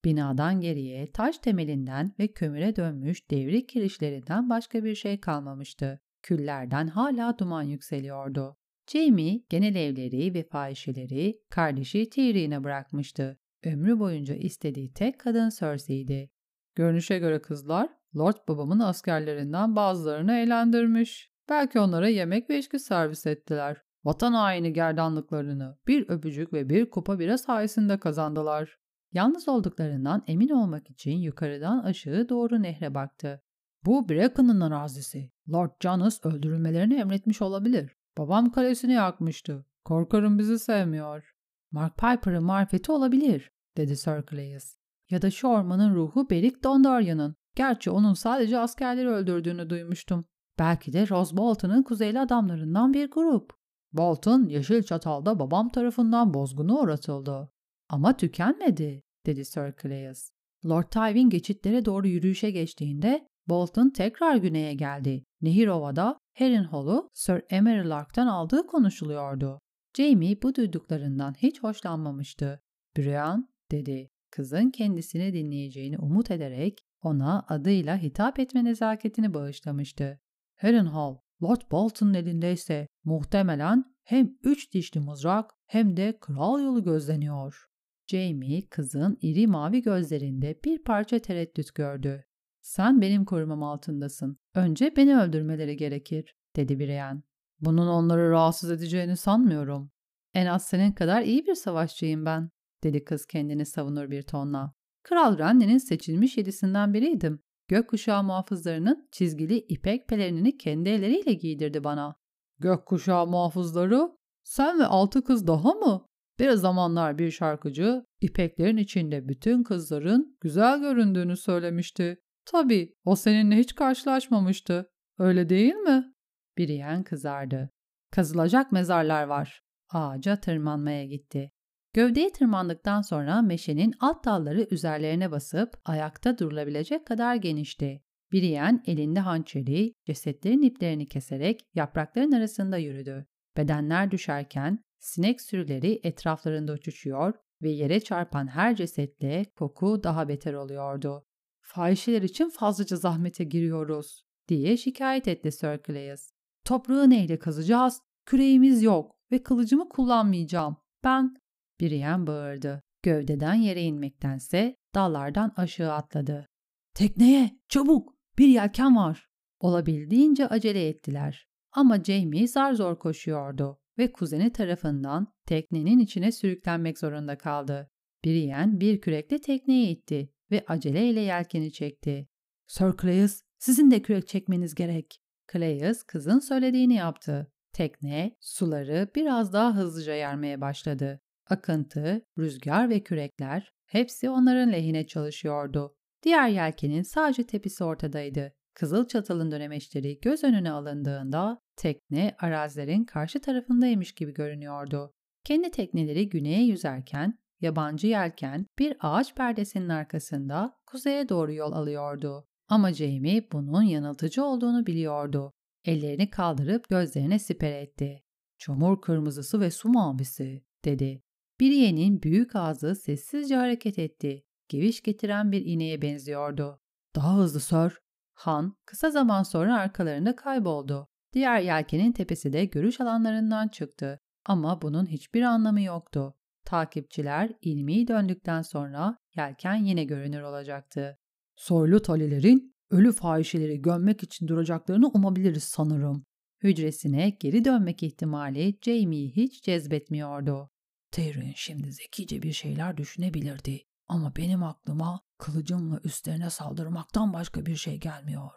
Binadan 0.06 0.62
geriye 0.62 1.12
taş 1.12 1.38
temelinden 1.38 2.13
ve 2.19 2.28
kömüre 2.28 2.76
dönmüş 2.76 3.32
devrik 3.32 3.69
kirişlerinden 3.69 4.49
başka 4.49 4.84
bir 4.84 4.95
şey 4.95 5.19
kalmamıştı. 5.19 5.99
Küllerden 6.21 6.88
hala 6.88 7.39
duman 7.39 7.63
yükseliyordu. 7.63 8.58
Jamie 8.88 9.43
genel 9.49 9.76
evleri 9.76 10.34
ve 10.34 10.43
fahişeleri 10.43 11.39
kardeşi 11.49 12.10
Tyrion'a 12.10 12.63
bırakmıştı. 12.63 13.39
Ömrü 13.65 13.99
boyunca 13.99 14.36
istediği 14.36 14.93
tek 14.93 15.19
kadın 15.19 15.49
Cersei'ydi. 15.60 16.30
Görünüşe 16.76 17.19
göre 17.19 17.41
kızlar, 17.41 17.89
Lord 18.17 18.47
babamın 18.47 18.80
askerlerinden 18.80 19.76
bazılarını 19.76 20.34
eğlendirmiş. 20.34 21.32
Belki 21.49 21.80
onlara 21.80 22.08
yemek 22.08 22.49
ve 22.49 22.60
içki 22.60 22.80
servis 22.80 23.28
ettiler. 23.28 23.83
Vatan 24.04 24.34
haini 24.34 24.74
gerdanlıklarını 24.74 25.78
bir 25.88 26.10
öpücük 26.10 26.54
ve 26.54 26.70
bir 26.70 26.89
kupa 26.89 27.20
bira 27.20 27.38
sayesinde 27.38 28.00
kazandılar. 28.00 28.78
Yalnız 29.12 29.50
olduklarından 29.50 30.24
emin 30.28 30.50
olmak 30.50 30.89
için 30.89 31.12
yukarıdan 31.12 31.80
aşağı 31.80 32.30
doğru 32.30 32.62
nehre 32.62 32.96
baktı. 32.96 33.42
Bu 33.86 34.10
Bracken'ın 34.10 34.62
arazisi. 34.62 35.32
Lord 35.50 35.72
Janus 35.80 36.26
öldürülmelerini 36.26 36.94
emretmiş 36.94 37.42
olabilir. 37.42 37.96
Babam 38.18 38.52
kalesini 38.52 38.94
yakmıştı. 38.94 39.66
Korkarım 39.86 40.39
bizi 40.39 40.60
sevmiyor. 40.60 41.34
Mark 41.72 41.98
Piper'ın 41.98 42.44
marifeti 42.44 42.92
olabilir, 42.92 43.52
dedi 43.78 43.98
Sir 43.98 44.24
Clayes. 44.30 44.78
Ya 45.10 45.22
da 45.22 45.32
şu 45.32 45.48
ormanın 45.48 45.96
ruhu 45.96 46.30
Beric 46.30 46.63
Dondarrion'ın. 46.63 47.36
Gerçi 47.56 47.92
onun 47.92 48.13
sadece 48.13 48.60
askerleri 48.60 49.10
öldürdüğünü 49.10 49.70
duymuştum. 49.70 50.26
Belki 50.60 50.94
de 50.94 51.10
Rose 51.10 51.38
Bolton'ın 51.38 51.84
kuzeyli 51.84 52.20
adamlarından 52.20 52.94
bir 52.94 53.12
grup. 53.12 53.62
Bolton, 53.93 54.47
Yeşil 54.47 54.84
Çatal'da 54.84 55.39
babam 55.39 55.69
tarafından 55.69 56.34
bozguna 56.34 56.79
uğratıldı. 56.79 57.49
Ama 57.89 58.17
tükenmedi, 58.17 59.03
dedi 59.25 59.45
Sir 59.45 59.73
Clayes. 59.82 60.32
Lord 60.65 60.84
Tywin 60.84 61.29
geçitlere 61.29 61.86
doğru 61.86 62.08
yürüyüşe 62.08 62.51
geçtiğinde 62.51 63.27
Bolton 63.47 63.89
tekrar 63.89 64.36
güneye 64.36 64.73
geldi. 64.73 65.23
Nehirova'da 65.41 66.19
Harrenhal'u 66.38 67.10
Sir 67.13 67.41
Emery 67.49 67.89
Lark'tan 67.89 68.27
aldığı 68.27 68.67
konuşuluyordu. 68.67 69.60
Jamie 69.97 70.41
bu 70.41 70.56
duyduklarından 70.56 71.34
hiç 71.34 71.63
hoşlanmamıştı. 71.63 72.62
Brian, 72.97 73.49
dedi. 73.71 74.10
Kızın 74.32 74.69
kendisini 74.69 75.34
dinleyeceğini 75.34 75.97
umut 75.97 76.32
ederek 76.32 76.79
ona 77.01 77.45
adıyla 77.47 77.97
hitap 77.97 78.39
etme 78.39 78.63
nezaketini 78.63 79.34
bağışlamıştı. 79.34 80.19
Harrenhal, 80.56 81.17
Lord 81.43 81.62
Bolton'un 81.71 82.13
elindeyse 82.13 82.88
muhtemelen 83.03 83.84
hem 84.03 84.38
üç 84.43 84.73
dişli 84.73 84.99
mızrak 84.99 85.51
hem 85.67 85.97
de 85.97 86.17
kral 86.21 86.63
yolu 86.63 86.84
gözleniyor. 86.84 87.65
Jamie 88.08 88.67
kızın 88.69 89.17
iri 89.21 89.47
mavi 89.47 89.82
gözlerinde 89.82 90.60
bir 90.65 90.84
parça 90.84 91.19
tereddüt 91.19 91.75
gördü. 91.75 92.23
Sen 92.62 93.01
benim 93.01 93.25
korumam 93.25 93.63
altındasın. 93.63 94.38
Önce 94.56 94.95
beni 94.97 95.17
öldürmeleri 95.17 95.77
gerekir, 95.77 96.36
dedi 96.56 96.79
Brienne. 96.79 97.21
Bunun 97.60 97.88
onları 97.88 98.29
rahatsız 98.29 98.71
edeceğini 98.71 99.17
sanmıyorum. 99.17 99.91
En 100.34 100.45
az 100.45 100.65
senin 100.65 100.91
kadar 100.91 101.21
iyi 101.21 101.45
bir 101.45 101.56
savaşçıyım 101.56 102.25
ben, 102.25 102.49
dedi 102.84 103.03
kız 103.03 103.25
kendini 103.25 103.65
savunur 103.65 104.12
bir 104.12 104.21
tonla. 104.21 104.73
Kral 105.03 105.38
Renne'nin 105.38 105.77
seçilmiş 105.77 106.38
yedisinden 106.38 106.93
biriydim. 106.93 107.39
Gökkuşağı 107.67 108.23
muhafızlarının 108.23 109.10
çizgili 109.12 109.58
ipek 109.58 110.08
pelerinini 110.08 110.58
kendi 110.58 110.89
elleriyle 110.89 111.34
giydirdi 111.34 111.84
bana. 111.84 112.15
Gökkuşağı 112.60 113.28
muhafızları? 113.28 114.10
Sen 114.43 114.80
ve 114.80 114.86
altı 114.86 115.23
kız 115.23 115.47
daha 115.47 115.73
mı? 115.73 116.06
Bir 116.39 116.52
zamanlar 116.52 117.17
bir 117.17 117.32
şarkıcı 117.32 118.06
ipeklerin 118.21 118.78
içinde 118.78 119.28
bütün 119.28 119.63
kızların 119.63 120.38
güzel 120.41 120.80
göründüğünü 120.80 121.38
söylemişti. 121.38 122.19
Tabii 122.45 122.95
o 123.06 123.15
seninle 123.15 123.56
hiç 123.56 123.76
karşılaşmamıştı. 123.76 124.89
Öyle 125.19 125.49
değil 125.49 125.73
mi? 125.76 126.13
Biriyen 126.58 127.04
kızardı. 127.04 127.69
Kazılacak 128.12 128.71
mezarlar 128.71 129.23
var. 129.23 129.63
Ağaca 129.89 130.39
tırmanmaya 130.39 131.06
gitti. 131.06 131.52
Gövdeye 131.93 132.32
tırmandıktan 132.32 133.01
sonra 133.01 133.41
meşenin 133.41 133.93
alt 133.99 134.25
dalları 134.25 134.67
üzerlerine 134.71 135.32
basıp 135.32 135.73
ayakta 135.86 136.38
durulabilecek 136.38 137.08
kadar 137.08 137.36
genişti. 137.36 138.03
Biriyen 138.32 138.84
elinde 138.86 139.19
hançeri, 139.19 139.93
cesetlerin 140.06 140.62
iplerini 140.62 141.08
keserek 141.08 141.62
yaprakların 141.75 142.32
arasında 142.32 142.77
yürüdü. 142.77 143.25
Bedenler 143.58 144.12
düşerken 144.12 144.79
sinek 144.99 145.41
sürüleri 145.41 145.99
etraflarında 146.03 146.73
uçuşuyor 146.73 147.34
ve 147.62 147.69
yere 147.69 147.99
çarpan 147.99 148.47
her 148.47 148.75
cesetle 148.75 149.45
koku 149.56 150.03
daha 150.03 150.27
beter 150.27 150.53
oluyordu. 150.53 151.25
Fahişeler 151.62 152.21
için 152.21 152.49
fazlaca 152.49 152.97
zahmete 152.97 153.43
giriyoruz 153.43 154.25
diye 154.47 154.77
şikayet 154.77 155.27
etti 155.27 155.49
Clayes. 155.88 156.34
Toprağı 156.65 157.10
neyle 157.10 157.39
kazacağız? 157.39 158.01
Küreğimiz 158.25 158.84
yok 158.84 159.15
ve 159.32 159.43
kılıcımı 159.43 159.89
kullanmayacağım. 159.89 160.77
Ben 161.03 161.36
Brienne 161.82 162.28
bağırdı. 162.28 162.82
Gövdeden 163.04 163.54
yere 163.54 163.82
inmektense 163.82 164.76
dallardan 164.96 165.54
aşağı 165.56 165.94
atladı. 165.94 166.48
Tekneye 166.94 167.60
çabuk 167.70 168.16
bir 168.38 168.48
yelken 168.48 168.96
var. 168.96 169.28
Olabildiğince 169.60 170.48
acele 170.48 170.88
ettiler. 170.88 171.48
Ama 171.72 172.04
Jamie 172.04 172.48
zar 172.48 172.74
zor 172.74 173.00
koşuyordu 173.00 173.80
ve 173.98 174.12
kuzeni 174.12 174.52
tarafından 174.52 175.34
teknenin 175.46 176.00
içine 176.00 176.32
sürüklenmek 176.32 177.00
zorunda 177.00 177.38
kaldı. 177.38 177.90
Brienne 178.26 178.80
bir 178.80 179.02
kürekle 179.02 179.42
tekneyi 179.42 179.88
itti 179.88 180.30
ve 180.52 180.64
aceleyle 180.68 181.20
yelkeni 181.20 181.72
çekti. 181.72 182.28
Sir 182.68 182.98
Clayus, 183.02 183.42
sizin 183.58 183.92
de 183.92 184.02
kürek 184.02 184.28
çekmeniz 184.28 184.76
gerek. 184.76 185.20
Clayus 185.54 186.04
kızın 186.04 186.40
söylediğini 186.40 186.94
yaptı. 186.94 187.52
Tekne 187.74 188.36
suları 188.40 189.12
biraz 189.16 189.54
daha 189.54 189.76
hızlıca 189.76 190.14
yermeye 190.14 190.62
başladı. 190.62 191.22
Akıntı, 191.49 192.25
rüzgar 192.38 192.89
ve 192.89 193.03
kürekler 193.03 193.73
hepsi 193.86 194.29
onların 194.29 194.71
lehine 194.71 195.08
çalışıyordu. 195.08 195.95
Diğer 196.23 196.49
yelkenin 196.49 197.01
sadece 197.01 197.43
tepisi 197.43 197.84
ortadaydı. 197.84 198.53
Kızıl 198.73 199.08
çatalın 199.08 199.51
dönemeçleri 199.51 200.19
göz 200.19 200.43
önüne 200.43 200.71
alındığında 200.71 201.60
tekne 201.77 202.36
arazilerin 202.39 203.03
karşı 203.03 203.41
tarafındaymış 203.41 204.12
gibi 204.12 204.34
görünüyordu. 204.34 205.13
Kendi 205.43 205.71
tekneleri 205.71 206.29
güneye 206.29 206.65
yüzerken 206.65 207.39
yabancı 207.62 208.08
yelken 208.08 208.65
bir 208.79 208.97
ağaç 208.99 209.36
perdesinin 209.36 209.89
arkasında 209.89 210.77
kuzeye 210.88 211.29
doğru 211.29 211.53
yol 211.53 211.71
alıyordu. 211.71 212.47
Ama 212.67 212.93
Jamie 212.93 213.51
bunun 213.51 213.82
yanıltıcı 213.82 214.43
olduğunu 214.43 214.86
biliyordu. 214.86 215.53
Ellerini 215.86 216.29
kaldırıp 216.29 216.89
gözlerine 216.89 217.39
siper 217.39 217.71
etti. 217.71 218.23
Çamur 218.58 219.01
kırmızısı 219.01 219.62
ve 219.62 219.71
su 219.71 219.89
mavisi, 219.89 220.63
dedi. 220.86 221.23
Biriye'nin 221.60 222.24
büyük 222.24 222.56
ağzı 222.56 222.96
sessizce 222.96 223.56
hareket 223.56 224.00
etti. 224.00 224.44
Geviş 224.70 225.02
getiren 225.02 225.52
bir 225.52 225.66
ineğe 225.66 226.02
benziyordu. 226.02 226.80
Daha 227.16 227.38
hızlı 227.38 227.60
sör. 227.60 228.00
Han 228.34 228.78
kısa 228.86 229.10
zaman 229.12 229.44
sonra 229.44 229.78
arkalarında 229.78 230.36
kayboldu. 230.36 231.08
Diğer 231.34 231.62
yelkenin 231.62 232.12
tepesi 232.12 232.54
de 232.54 232.66
görüş 232.66 233.02
alanlarından 233.02 233.68
çıktı. 233.68 234.20
Ama 234.46 234.82
bunun 234.82 235.06
hiçbir 235.06 235.42
anlamı 235.42 235.82
yoktu. 235.82 236.36
Takipçiler 236.66 237.52
ilmi 237.62 238.08
döndükten 238.08 238.62
sonra 238.62 239.18
yelken 239.36 239.76
yine 239.76 240.04
görünür 240.04 240.42
olacaktı. 240.42 241.18
Soylu 241.56 242.02
talilerin 242.02 242.76
ölü 242.92 243.12
fahişeleri 243.12 243.82
gömmek 243.82 244.24
için 244.24 244.48
duracaklarını 244.48 245.08
umabiliriz 245.08 245.63
sanırım. 245.63 246.26
Hücresine 246.63 247.30
geri 247.30 247.66
dönmek 247.66 248.04
ihtimali 248.04 248.78
Jamie'yi 248.82 249.36
hiç 249.36 249.63
cezbetmiyordu. 249.63 250.70
Tyrion 251.13 251.54
şimdi 251.56 251.91
zekice 251.91 252.41
bir 252.41 252.54
şeyler 252.54 252.97
düşünebilirdi. 252.97 253.82
Ama 254.08 254.36
benim 254.36 254.63
aklıma 254.63 255.21
kılıcımla 255.38 255.99
üstlerine 256.04 256.49
saldırmaktan 256.49 257.34
başka 257.34 257.65
bir 257.65 257.76
şey 257.76 257.99
gelmiyor. 257.99 258.52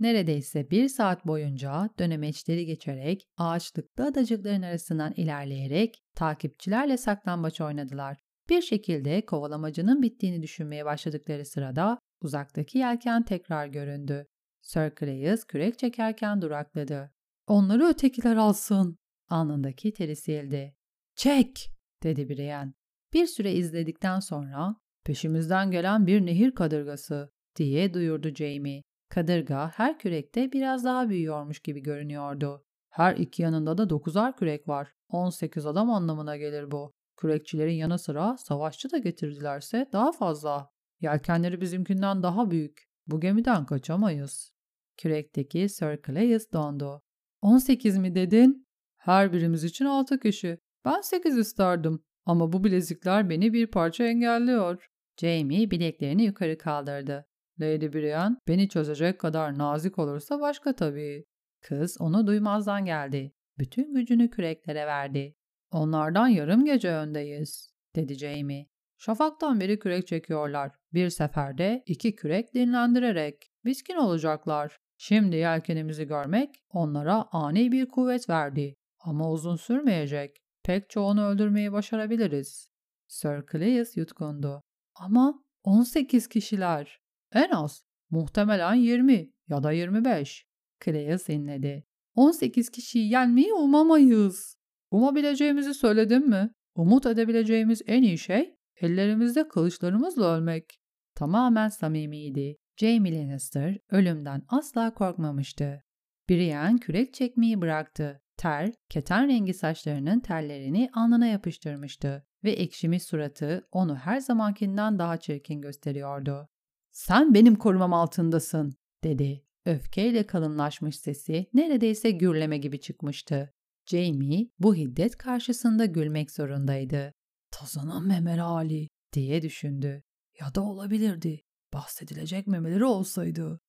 Neredeyse 0.00 0.70
bir 0.70 0.88
saat 0.88 1.26
boyunca 1.26 1.90
dönemeçleri 1.98 2.66
geçerek 2.66 3.28
ağaçlıklı 3.36 4.06
adacıkların 4.06 4.62
arasından 4.62 5.12
ilerleyerek 5.16 6.02
takipçilerle 6.14 6.96
saklambaç 6.96 7.60
oynadılar. 7.60 8.18
Bir 8.48 8.62
şekilde 8.62 9.26
kovalamacının 9.26 10.02
bittiğini 10.02 10.42
düşünmeye 10.42 10.84
başladıkları 10.84 11.44
sırada 11.44 11.98
uzaktaki 12.20 12.78
yelken 12.78 13.24
tekrar 13.24 13.66
göründü. 13.66 14.26
Sir 14.62 14.92
Clayus 15.00 15.44
kürek 15.44 15.78
çekerken 15.78 16.42
durakladı. 16.42 17.12
Onları 17.46 17.86
ötekiler 17.86 18.36
alsın. 18.36 18.98
Alnındaki 19.28 19.92
teri 19.92 20.16
sildi. 20.16 20.74
Çek! 21.16 21.75
Dedi 22.02 22.28
Brienne. 22.28 22.72
Bir 23.12 23.26
süre 23.26 23.52
izledikten 23.52 24.20
sonra 24.20 24.76
peşimizden 25.04 25.70
gelen 25.70 26.06
bir 26.06 26.26
nehir 26.26 26.54
kadırgası 26.54 27.30
diye 27.56 27.94
duyurdu 27.94 28.34
Jamie. 28.34 28.82
Kadırga 29.08 29.70
her 29.74 29.98
kürekte 29.98 30.52
biraz 30.52 30.84
daha 30.84 31.08
büyüyormuş 31.08 31.60
gibi 31.60 31.82
görünüyordu. 31.82 32.64
Her 32.90 33.16
iki 33.16 33.42
yanında 33.42 33.78
da 33.78 33.90
dokuzar 33.90 34.36
kürek 34.36 34.68
var. 34.68 34.92
18 35.08 35.66
adam 35.66 35.90
anlamına 35.90 36.36
gelir 36.36 36.70
bu. 36.70 36.92
Kürekçilerin 37.16 37.74
yanı 37.74 37.98
sıra 37.98 38.36
savaşçı 38.36 38.90
da 38.90 38.98
getirdilerse 38.98 39.88
daha 39.92 40.12
fazla. 40.12 40.70
Yelkenleri 41.00 41.60
bizimkinden 41.60 42.22
daha 42.22 42.50
büyük. 42.50 42.88
Bu 43.06 43.20
gemiden 43.20 43.66
kaçamayız. 43.66 44.52
Kürekteki 44.96 45.68
Sir 45.68 46.02
Clayus 46.06 46.52
dondu. 46.52 47.02
18 47.42 47.98
mi 47.98 48.14
dedin? 48.14 48.66
Her 48.96 49.32
birimiz 49.32 49.64
için 49.64 49.84
6 49.84 50.20
kişi. 50.20 50.58
Ben 50.86 51.00
8 51.00 51.38
isterdim. 51.38 52.02
Ama 52.26 52.52
bu 52.52 52.64
bilezikler 52.64 53.30
beni 53.30 53.52
bir 53.52 53.66
parça 53.66 54.04
engelliyor. 54.04 54.86
Jamie 55.20 55.70
bileklerini 55.70 56.24
yukarı 56.24 56.58
kaldırdı. 56.58 57.26
Lady 57.60 57.92
Brienne 57.92 58.36
beni 58.48 58.68
çözecek 58.68 59.20
kadar 59.20 59.58
nazik 59.58 59.98
olursa 59.98 60.40
başka 60.40 60.76
tabii. 60.76 61.24
Kız 61.62 61.96
onu 62.00 62.26
duymazdan 62.26 62.84
geldi. 62.84 63.32
Bütün 63.58 63.94
gücünü 63.94 64.30
küreklere 64.30 64.86
verdi. 64.86 65.34
Onlardan 65.70 66.28
yarım 66.28 66.64
gece 66.64 66.90
öndeyiz, 66.90 67.70
dedi 67.96 68.14
Jamie. 68.14 68.66
Şafaktan 68.98 69.60
beri 69.60 69.78
kürek 69.78 70.06
çekiyorlar. 70.06 70.72
Bir 70.92 71.10
seferde 71.10 71.82
iki 71.86 72.14
kürek 72.14 72.54
dinlendirerek. 72.54 73.50
Biskin 73.64 73.96
olacaklar. 73.96 74.78
Şimdi 74.96 75.36
yelkenimizi 75.36 76.06
görmek 76.06 76.50
onlara 76.70 77.28
ani 77.32 77.72
bir 77.72 77.88
kuvvet 77.88 78.28
verdi. 78.28 78.74
Ama 79.00 79.30
uzun 79.30 79.56
sürmeyecek. 79.56 80.45
Pek 80.66 80.90
çoğunu 80.90 81.26
öldürmeyi 81.26 81.72
başarabiliriz. 81.72 82.68
Sir 83.08 83.42
Cleus 83.52 83.96
yutkundu. 83.96 84.62
Ama 84.94 85.44
18 85.64 86.28
kişiler. 86.28 87.00
En 87.32 87.50
az. 87.50 87.82
Muhtemelen 88.10 88.74
20 88.74 89.32
ya 89.48 89.62
da 89.62 89.72
25. 89.72 90.46
Cleus 90.84 91.28
inledi. 91.28 91.84
18 92.14 92.70
kişiyi 92.70 93.10
yenmeyi 93.10 93.52
umamayız. 93.52 94.56
Umabileceğimizi 94.90 95.74
söyledim 95.74 96.28
mi? 96.28 96.50
Umut 96.74 97.06
edebileceğimiz 97.06 97.82
en 97.86 98.02
iyi 98.02 98.18
şey 98.18 98.54
ellerimizde 98.80 99.48
kılıçlarımızla 99.48 100.36
ölmek. 100.36 100.80
Tamamen 101.14 101.68
samimiydi. 101.68 102.56
Jaime 102.76 103.18
Lannister 103.18 103.78
ölümden 103.90 104.42
asla 104.48 104.94
korkmamıştı. 104.94 105.82
Brienne 106.30 106.78
kürek 106.78 107.14
çekmeyi 107.14 107.60
bıraktı. 107.60 108.22
Ter, 108.36 108.72
keten 108.88 109.28
rengi 109.28 109.54
saçlarının 109.54 110.20
tellerini 110.20 110.90
alnına 110.92 111.26
yapıştırmıştı 111.26 112.26
ve 112.44 112.50
ekşimiş 112.52 113.02
suratı 113.02 113.68
onu 113.72 113.96
her 113.96 114.20
zamankinden 114.20 114.98
daha 114.98 115.16
çirkin 115.16 115.60
gösteriyordu. 115.60 116.48
''Sen 116.92 117.34
benim 117.34 117.54
korumam 117.54 117.92
altındasın.'' 117.92 118.76
dedi. 119.04 119.42
Öfkeyle 119.66 120.26
kalınlaşmış 120.26 120.98
sesi 120.98 121.46
neredeyse 121.54 122.10
gürleme 122.10 122.58
gibi 122.58 122.80
çıkmıştı. 122.80 123.52
Jamie 123.86 124.48
bu 124.58 124.74
hiddet 124.74 125.16
karşısında 125.16 125.84
gülmek 125.84 126.30
zorundaydı. 126.30 127.12
''Tazanan 127.50 128.06
memeli 128.06 128.42
Ali'' 128.42 128.88
diye 129.12 129.42
düşündü. 129.42 130.02
''Ya 130.40 130.54
da 130.54 130.60
olabilirdi. 130.62 131.40
Bahsedilecek 131.74 132.46
memeleri 132.46 132.84
olsaydı.'' 132.84 133.60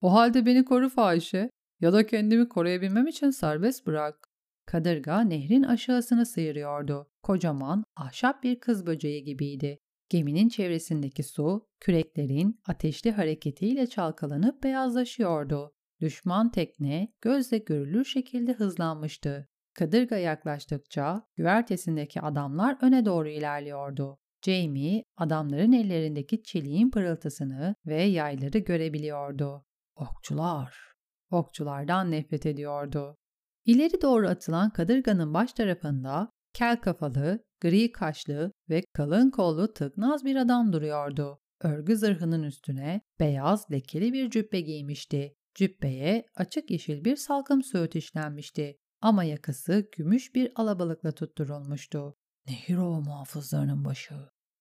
''O 0.00 0.12
halde 0.12 0.46
beni 0.46 0.64
koru 0.64 0.88
fahişe 0.88 1.50
ya 1.80 1.92
da 1.92 2.06
kendimi 2.06 2.48
koruyabilmem 2.48 3.06
için 3.06 3.30
serbest 3.30 3.86
bırak.'' 3.86 4.30
Kadırga 4.70 5.20
nehrin 5.20 5.62
aşağısını 5.62 6.26
sıyırıyordu. 6.26 7.10
Kocaman, 7.22 7.84
ahşap 7.96 8.42
bir 8.42 8.60
kız 8.60 8.86
böceği 8.86 9.24
gibiydi. 9.24 9.78
Geminin 10.08 10.48
çevresindeki 10.48 11.22
su, 11.22 11.68
küreklerin 11.80 12.60
ateşli 12.66 13.12
hareketiyle 13.12 13.86
çalkalanıp 13.86 14.62
beyazlaşıyordu. 14.62 15.72
Düşman 16.00 16.50
tekne 16.50 17.12
gözle 17.20 17.58
görülür 17.58 18.04
şekilde 18.04 18.52
hızlanmıştı. 18.52 19.48
Kadırga 19.74 20.16
yaklaştıkça 20.16 21.28
güvertesindeki 21.36 22.20
adamlar 22.20 22.78
öne 22.82 23.04
doğru 23.04 23.28
ilerliyordu. 23.28 24.18
Jamie 24.44 25.02
adamların 25.16 25.72
ellerindeki 25.72 26.42
çeliğin 26.42 26.90
pırıltısını 26.90 27.74
ve 27.86 28.02
yayları 28.02 28.58
görebiliyordu. 28.58 29.64
Okçular. 29.96 30.89
Okçulardan 31.30 32.10
nefret 32.10 32.46
ediyordu. 32.46 33.16
İleri 33.64 34.02
doğru 34.02 34.28
atılan 34.28 34.70
kadırganın 34.70 35.34
baş 35.34 35.52
tarafında 35.52 36.32
kel 36.54 36.76
kafalı, 36.76 37.44
gri 37.60 37.92
kaşlı 37.92 38.52
ve 38.70 38.82
kalın 38.92 39.30
kollu 39.30 39.72
tıknaz 39.72 40.24
bir 40.24 40.36
adam 40.36 40.72
duruyordu. 40.72 41.38
Örgü 41.60 41.96
zırhının 41.96 42.42
üstüne 42.42 43.00
beyaz 43.20 43.70
lekeli 43.72 44.12
bir 44.12 44.30
cübbe 44.30 44.60
giymişti. 44.60 45.34
Cübbeye 45.54 46.26
açık 46.36 46.70
yeşil 46.70 47.04
bir 47.04 47.16
salkım 47.16 47.62
söğüt 47.62 47.96
işlenmişti 47.96 48.76
ama 49.00 49.24
yakası 49.24 49.88
gümüş 49.96 50.34
bir 50.34 50.52
alabalıkla 50.56 51.12
tutturulmuştu. 51.12 52.16
Nehir 52.46 52.76
ova 52.76 53.00
muhafızlarının 53.00 53.84
başı. 53.84 54.14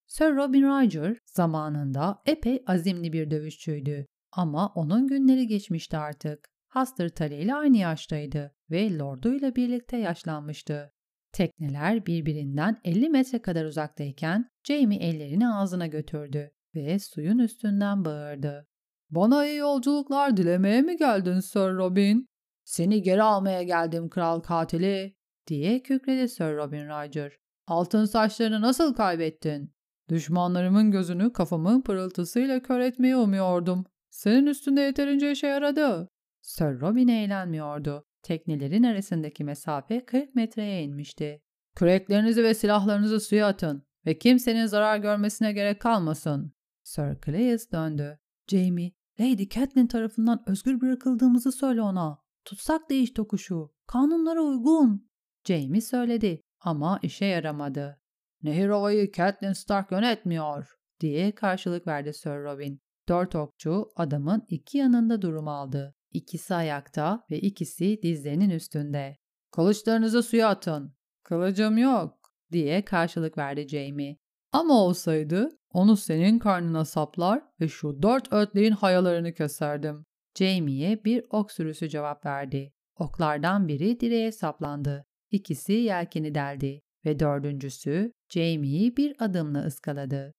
Sir 0.08 0.36
Robin 0.36 0.64
Roger 0.64 1.18
zamanında 1.26 2.22
epey 2.26 2.64
azimli 2.68 3.14
bir 3.14 3.32
dövüşçüydü 3.32 4.06
ama 4.32 4.68
onun 4.76 5.08
günleri 5.08 5.48
geçmişti 5.48 5.98
artık. 5.98 6.50
Hastır 6.70 7.10
Tully 7.10 7.42
ile 7.42 7.56
aynı 7.56 7.78
yaştaydı 7.78 8.56
ve 8.72 8.98
Lord'uyla 8.98 9.56
birlikte 9.56 9.98
yaşlanmıştı. 9.98 10.92
Tekneler 11.32 12.06
birbirinden 12.06 12.82
50 12.84 13.10
metre 13.10 13.42
kadar 13.42 13.66
uzaktayken 13.66 14.50
Jamie 14.64 15.00
ellerini 15.00 15.50
ağzına 15.50 15.88
götürdü 15.88 16.52
ve 16.76 17.00
suyun 17.00 17.40
üstünden 17.40 18.06
bağırdı. 18.06 18.68
''Bana 19.10 19.46
iyi 19.46 19.58
yolculuklar 19.58 20.38
dilemeye 20.38 20.82
mi 20.82 20.98
geldin 20.98 21.40
Sir 21.40 21.60
Robin?'' 21.60 22.28
''Seni 22.66 23.02
geri 23.02 23.24
almaya 23.24 23.64
geldim 23.64 24.10
kral 24.10 24.40
katili.'' 24.40 25.16
diye 25.48 25.84
kükredi 25.84 26.30
Sir 26.30 26.56
Robin 26.56 26.88
Roger. 26.88 27.32
''Altın 27.68 28.06
saçlarını 28.06 28.62
nasıl 28.62 28.94
kaybettin?'' 28.94 29.74
''Düşmanlarımın 30.10 30.92
gözünü 30.92 31.34
kafamın 31.34 31.82
pırıltısıyla 31.82 32.62
kör 32.62 32.80
etmeyi 32.80 33.16
umuyordum. 33.16 33.86
Senin 34.10 34.46
üstünde 34.46 34.82
yeterince 34.82 35.32
işe 35.32 35.48
yaradı.'' 35.48 36.19
Sir 36.42 36.80
Robin 36.80 37.08
eğlenmiyordu. 37.08 38.06
Teknelerin 38.24 38.84
arasındaki 38.84 39.44
mesafe 39.44 40.06
40 40.06 40.36
metreye 40.36 40.84
inmişti. 40.84 41.42
Küreklerinizi 41.76 42.44
ve 42.44 42.54
silahlarınızı 42.54 43.20
suya 43.20 43.48
atın 43.48 43.84
ve 44.06 44.18
kimsenin 44.18 44.66
zarar 44.66 44.98
görmesine 44.98 45.54
gerek 45.54 45.82
kalmasın. 45.82 46.54
Sir 46.84 47.22
Cleus 47.26 47.72
döndü. 47.72 48.20
Jamie, 48.48 48.92
Lady 49.20 49.50
Catelyn 49.50 49.88
tarafından 49.88 50.44
özgür 50.48 50.82
bırakıldığımızı 50.82 51.52
söyle 51.52 51.82
ona. 51.82 52.20
Tutsak 52.46 52.90
değiş 52.90 53.12
tokuşu. 53.14 53.74
Kanunlara 53.88 54.42
uygun. 54.42 55.10
Jamie 55.46 55.82
söyledi 55.82 56.42
ama 56.60 57.00
işe 57.02 57.26
yaramadı. 57.26 58.00
Nehir 58.44 58.70
ovayı 58.70 59.12
Catelyn 59.12 59.54
Stark 59.54 59.92
yönetmiyor 59.92 60.76
diye 61.00 61.32
karşılık 61.32 61.88
verdi 61.88 62.14
Sir 62.14 62.30
Robin. 62.44 62.82
Dört 63.10 63.36
okçu 63.36 63.92
adamın 63.96 64.46
iki 64.48 64.78
yanında 64.78 65.22
durum 65.22 65.48
aldı. 65.48 65.96
İkisi 66.14 66.56
ayakta 66.56 67.26
ve 67.32 67.40
ikisi 67.40 68.00
dizlerinin 68.04 68.50
üstünde. 68.50 69.18
Kılıçlarınızı 69.52 70.24
suya 70.24 70.50
atın. 70.50 70.96
Kılıcım 71.24 71.78
yok 71.78 72.20
diye 72.52 72.86
karşılık 72.86 73.38
verdi 73.38 73.68
Jamie. 73.68 74.18
Ama 74.52 74.74
olsaydı 74.84 75.50
onu 75.74 75.98
senin 75.98 76.40
karnına 76.40 76.86
saplar 76.86 77.42
ve 77.62 77.68
şu 77.68 78.02
dört 78.02 78.34
ötleğin 78.34 78.72
hayalarını 78.72 79.34
keserdim. 79.34 80.06
Jamie'ye 80.38 81.06
bir 81.06 81.26
ok 81.30 81.52
sürüsü 81.52 81.90
cevap 81.90 82.26
verdi. 82.26 82.74
Oklardan 82.96 83.68
biri 83.68 84.00
direğe 84.00 84.32
saplandı. 84.32 85.06
İkisi 85.32 85.74
yelkeni 85.74 86.36
deldi 86.36 86.82
ve 87.06 87.20
dördüncüsü 87.20 88.14
Jamie'yi 88.30 88.98
bir 88.98 89.16
adımla 89.20 89.60
ıskaladı. 89.60 90.34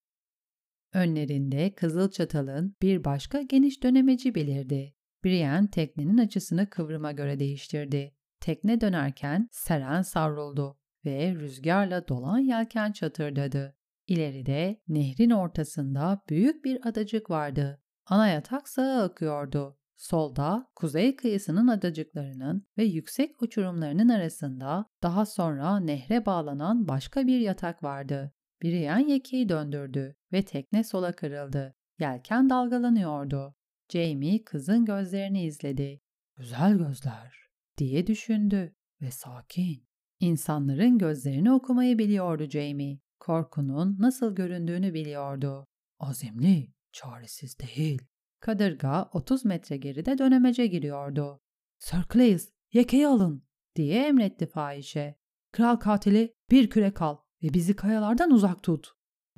Önlerinde 0.93 1.75
kızıl 1.75 2.11
çatalın 2.11 2.77
bir 2.83 3.05
başka 3.05 3.43
geniş 3.43 3.83
dönemeci 3.83 4.35
belirdi. 4.35 4.95
Brienne 5.25 5.71
teknenin 5.71 6.19
açısını 6.19 6.71
kıvrıma 6.71 7.13
göre 7.13 7.39
değiştirdi. 7.39 8.15
Tekne 8.41 8.81
dönerken 8.81 9.49
Seren 9.53 10.03
savruldu 10.03 10.79
ve 11.05 11.35
rüzgarla 11.35 12.09
dolan 12.09 12.39
yelken 12.39 12.93
çatırdadı. 12.93 13.77
İleride 14.07 14.81
nehrin 14.89 15.31
ortasında 15.31 16.23
büyük 16.29 16.65
bir 16.65 16.89
adacık 16.89 17.31
vardı. 17.31 17.83
Ana 18.07 18.29
yatak 18.29 18.69
sağa 18.69 19.03
akıyordu. 19.03 19.77
Solda 19.97 20.71
kuzey 20.77 21.17
kıyısının 21.17 21.69
adacıklarının 21.69 22.67
ve 22.79 22.85
yüksek 22.85 23.43
uçurumlarının 23.43 24.09
arasında 24.09 24.87
daha 25.03 25.27
sonra 25.27 25.81
nehre 25.81 26.27
bağlanan 26.27 26.89
başka 26.89 27.27
bir 27.27 27.41
yatak 27.41 27.83
vardı. 27.83 28.33
Brienne 28.63 29.13
yekeyi 29.13 29.49
döndürdü 29.49 30.17
ve 30.33 30.45
tekne 30.45 30.85
sola 30.85 31.13
kırıldı. 31.13 31.75
Yelken 31.99 32.51
dalgalanıyordu. 32.51 33.55
Jamie 33.93 34.45
kızın 34.45 34.85
gözlerini 34.85 35.43
izledi. 35.43 36.01
Güzel 36.37 36.79
gözler 36.79 37.35
diye 37.79 38.07
düşündü 38.07 38.75
ve 39.03 39.11
sakin. 39.11 39.87
İnsanların 40.21 40.99
gözlerini 40.99 41.53
okumayı 41.53 41.99
biliyordu 41.99 42.49
Jamie. 42.51 42.99
Korkunun 43.19 43.97
nasıl 43.99 44.35
göründüğünü 44.35 44.95
biliyordu. 44.95 45.67
Azimli, 45.99 46.75
çaresiz 46.93 47.59
değil. 47.59 48.03
Kadırga 48.41 49.11
30 49.13 49.45
metre 49.45 49.77
geride 49.77 50.19
dönemece 50.19 50.67
giriyordu. 50.67 51.41
Sir 51.79 52.05
Cleis, 52.13 52.53
yekeyi 52.73 53.07
alın 53.07 53.45
diye 53.77 54.07
emretti 54.07 54.47
fahişe. 54.47 55.17
Kral 55.53 55.77
katili 55.77 56.35
bir 56.51 56.71
kürek 56.71 57.03
al 57.03 57.17
ve 57.43 57.55
bizi 57.55 57.77
kayalardan 57.77 58.31
uzak 58.31 58.63
tut. 58.63 58.89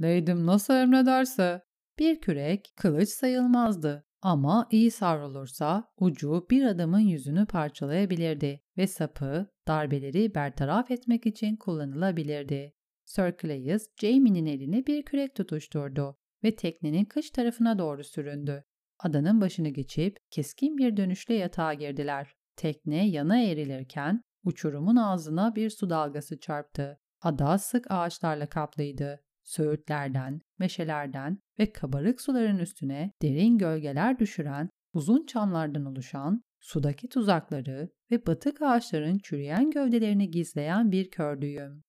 Leydim 0.03 0.47
nasıl 0.47 0.75
emrederse. 0.75 1.63
Bir 1.99 2.21
kürek 2.21 2.73
kılıç 2.77 3.09
sayılmazdı 3.09 4.07
ama 4.23 4.69
iyi 4.71 4.91
savrulursa 4.91 5.93
ucu 6.01 6.47
bir 6.51 6.65
adamın 6.65 7.01
yüzünü 7.01 7.47
parçalayabilirdi 7.47 8.61
ve 8.79 8.87
sapı 8.87 9.47
darbeleri 9.69 10.35
bertaraf 10.35 10.91
etmek 10.91 11.27
için 11.27 11.57
kullanılabilirdi. 11.57 12.75
Sir 13.05 13.35
Clayus, 13.43 13.87
Jamie'nin 14.01 14.47
eline 14.47 14.87
bir 14.87 15.05
kürek 15.05 15.35
tutuşturdu 15.35 16.17
ve 16.45 16.57
teknenin 16.57 17.05
kış 17.05 17.31
tarafına 17.31 17.79
doğru 17.79 18.05
süründü. 18.05 18.65
Adanın 18.99 19.41
başını 19.41 19.69
geçip 19.69 20.17
keskin 20.31 20.79
bir 20.79 20.97
dönüşle 20.97 21.35
yatağa 21.35 21.75
girdiler. 21.75 22.33
Tekne 22.57 23.09
yana 23.09 23.43
eğrilirken 23.43 24.23
uçurumun 24.45 24.97
ağzına 24.97 25.55
bir 25.55 25.71
su 25.71 25.91
dalgası 25.91 26.41
çarptı. 26.41 26.99
Ada 27.21 27.59
sık 27.59 27.87
ağaçlarla 27.91 28.47
kaplıydı. 28.47 29.21
Söğütlerden, 29.43 30.41
meşelerden 30.59 31.39
ve 31.59 31.73
kabarık 31.73 32.21
suların 32.21 32.59
üstüne 32.59 33.13
derin 33.23 33.59
gölgeler 33.59 34.19
düşüren 34.19 34.69
uzun 34.93 35.27
çamlardan 35.27 35.85
oluşan 35.85 36.43
sudaki 36.61 37.09
tuzakları 37.09 37.91
ve 38.11 38.27
batık 38.27 38.63
ağaçların 38.63 39.19
çürüyen 39.19 39.71
gövdelerini 39.71 40.31
gizleyen 40.31 40.93
bir 40.93 41.11
kördüğüm. 41.11 41.83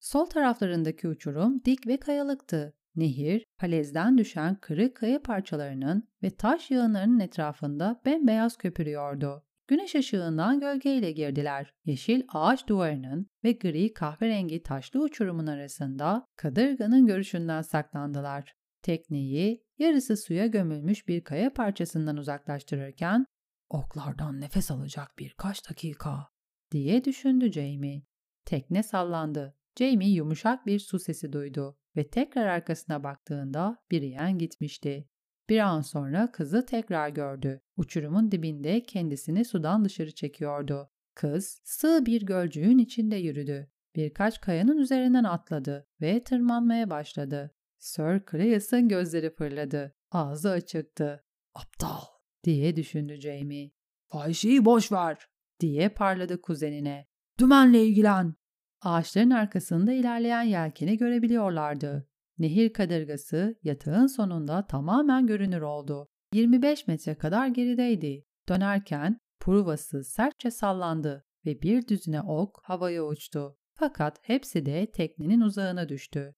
Sol 0.00 0.26
taraflarındaki 0.26 1.08
uçurum 1.08 1.64
dik 1.64 1.86
ve 1.86 1.96
kayalıktı. 1.96 2.74
Nehir, 2.96 3.44
palezden 3.58 4.18
düşen 4.18 4.54
kırık 4.54 4.96
kaya 4.96 5.22
parçalarının 5.22 6.08
ve 6.22 6.30
taş 6.30 6.70
yığınlarının 6.70 7.20
etrafında 7.20 8.00
bembeyaz 8.04 8.56
köpürüyordu. 8.56 9.44
Güneş 9.70 9.94
ışığından 9.94 10.60
gölgeyle 10.60 11.12
girdiler. 11.12 11.72
Yeşil 11.84 12.22
ağaç 12.28 12.68
duvarının 12.68 13.26
ve 13.44 13.52
gri 13.52 13.92
kahverengi 13.92 14.62
taşlı 14.62 15.02
uçurumun 15.02 15.46
arasında 15.46 16.26
kadırganın 16.36 17.06
görüşünden 17.06 17.62
saklandılar. 17.62 18.54
Tekneyi 18.82 19.64
yarısı 19.78 20.16
suya 20.16 20.46
gömülmüş 20.46 21.08
bir 21.08 21.24
kaya 21.24 21.52
parçasından 21.52 22.16
uzaklaştırırken 22.16 23.26
oklardan 23.68 24.40
nefes 24.40 24.70
alacak 24.70 25.18
birkaç 25.18 25.70
dakika 25.70 26.28
diye 26.70 27.04
düşündü 27.04 27.52
Jamie. 27.52 28.02
Tekne 28.44 28.82
sallandı. 28.82 29.56
Jamie 29.78 30.08
yumuşak 30.08 30.66
bir 30.66 30.78
su 30.78 30.98
sesi 30.98 31.32
duydu 31.32 31.76
ve 31.96 32.08
tekrar 32.08 32.46
arkasına 32.46 33.04
baktığında 33.04 33.76
Brienne 33.92 34.38
gitmişti. 34.38 35.08
Bir 35.50 35.58
an 35.58 35.80
sonra 35.80 36.32
kızı 36.32 36.66
tekrar 36.66 37.08
gördü. 37.08 37.60
Uçurumun 37.76 38.32
dibinde 38.32 38.82
kendisini 38.82 39.44
sudan 39.44 39.84
dışarı 39.84 40.14
çekiyordu. 40.14 40.90
Kız 41.14 41.60
sığ 41.64 42.06
bir 42.06 42.22
gölcüğün 42.22 42.78
içinde 42.78 43.16
yürüdü. 43.16 43.70
Birkaç 43.96 44.40
kayanın 44.40 44.78
üzerinden 44.78 45.24
atladı 45.24 45.86
ve 46.00 46.24
tırmanmaya 46.24 46.90
başladı. 46.90 47.54
Sir 47.78 48.22
Cleus'ın 48.30 48.88
gözleri 48.88 49.34
fırladı. 49.34 49.96
Ağzı 50.10 50.50
açıktı. 50.50 51.24
Aptal 51.54 52.00
diye 52.44 52.76
düşündü 52.76 53.20
Jamie. 53.20 53.70
Fahişeyi 54.06 54.64
boş 54.64 54.92
ver 54.92 55.28
diye 55.60 55.88
parladı 55.88 56.40
kuzenine. 56.40 57.06
Dümenle 57.38 57.84
ilgilen. 57.84 58.34
Ağaçların 58.80 59.30
arkasında 59.30 59.92
ilerleyen 59.92 60.42
yelkeni 60.42 60.96
görebiliyorlardı. 60.96 62.09
Nehir 62.40 62.72
kadırgası 62.72 63.56
yatağın 63.62 64.06
sonunda 64.06 64.66
tamamen 64.66 65.26
görünür 65.26 65.60
oldu. 65.60 66.08
25 66.34 66.86
metre 66.86 67.14
kadar 67.14 67.46
gerideydi. 67.46 68.24
Dönerken 68.48 69.18
pruvası 69.40 70.04
sertçe 70.04 70.50
sallandı 70.50 71.24
ve 71.46 71.62
bir 71.62 71.88
düzine 71.88 72.20
ok 72.20 72.60
havaya 72.62 73.06
uçtu. 73.06 73.56
Fakat 73.74 74.18
hepsi 74.22 74.66
de 74.66 74.90
teknenin 74.90 75.40
uzağına 75.40 75.88
düştü. 75.88 76.34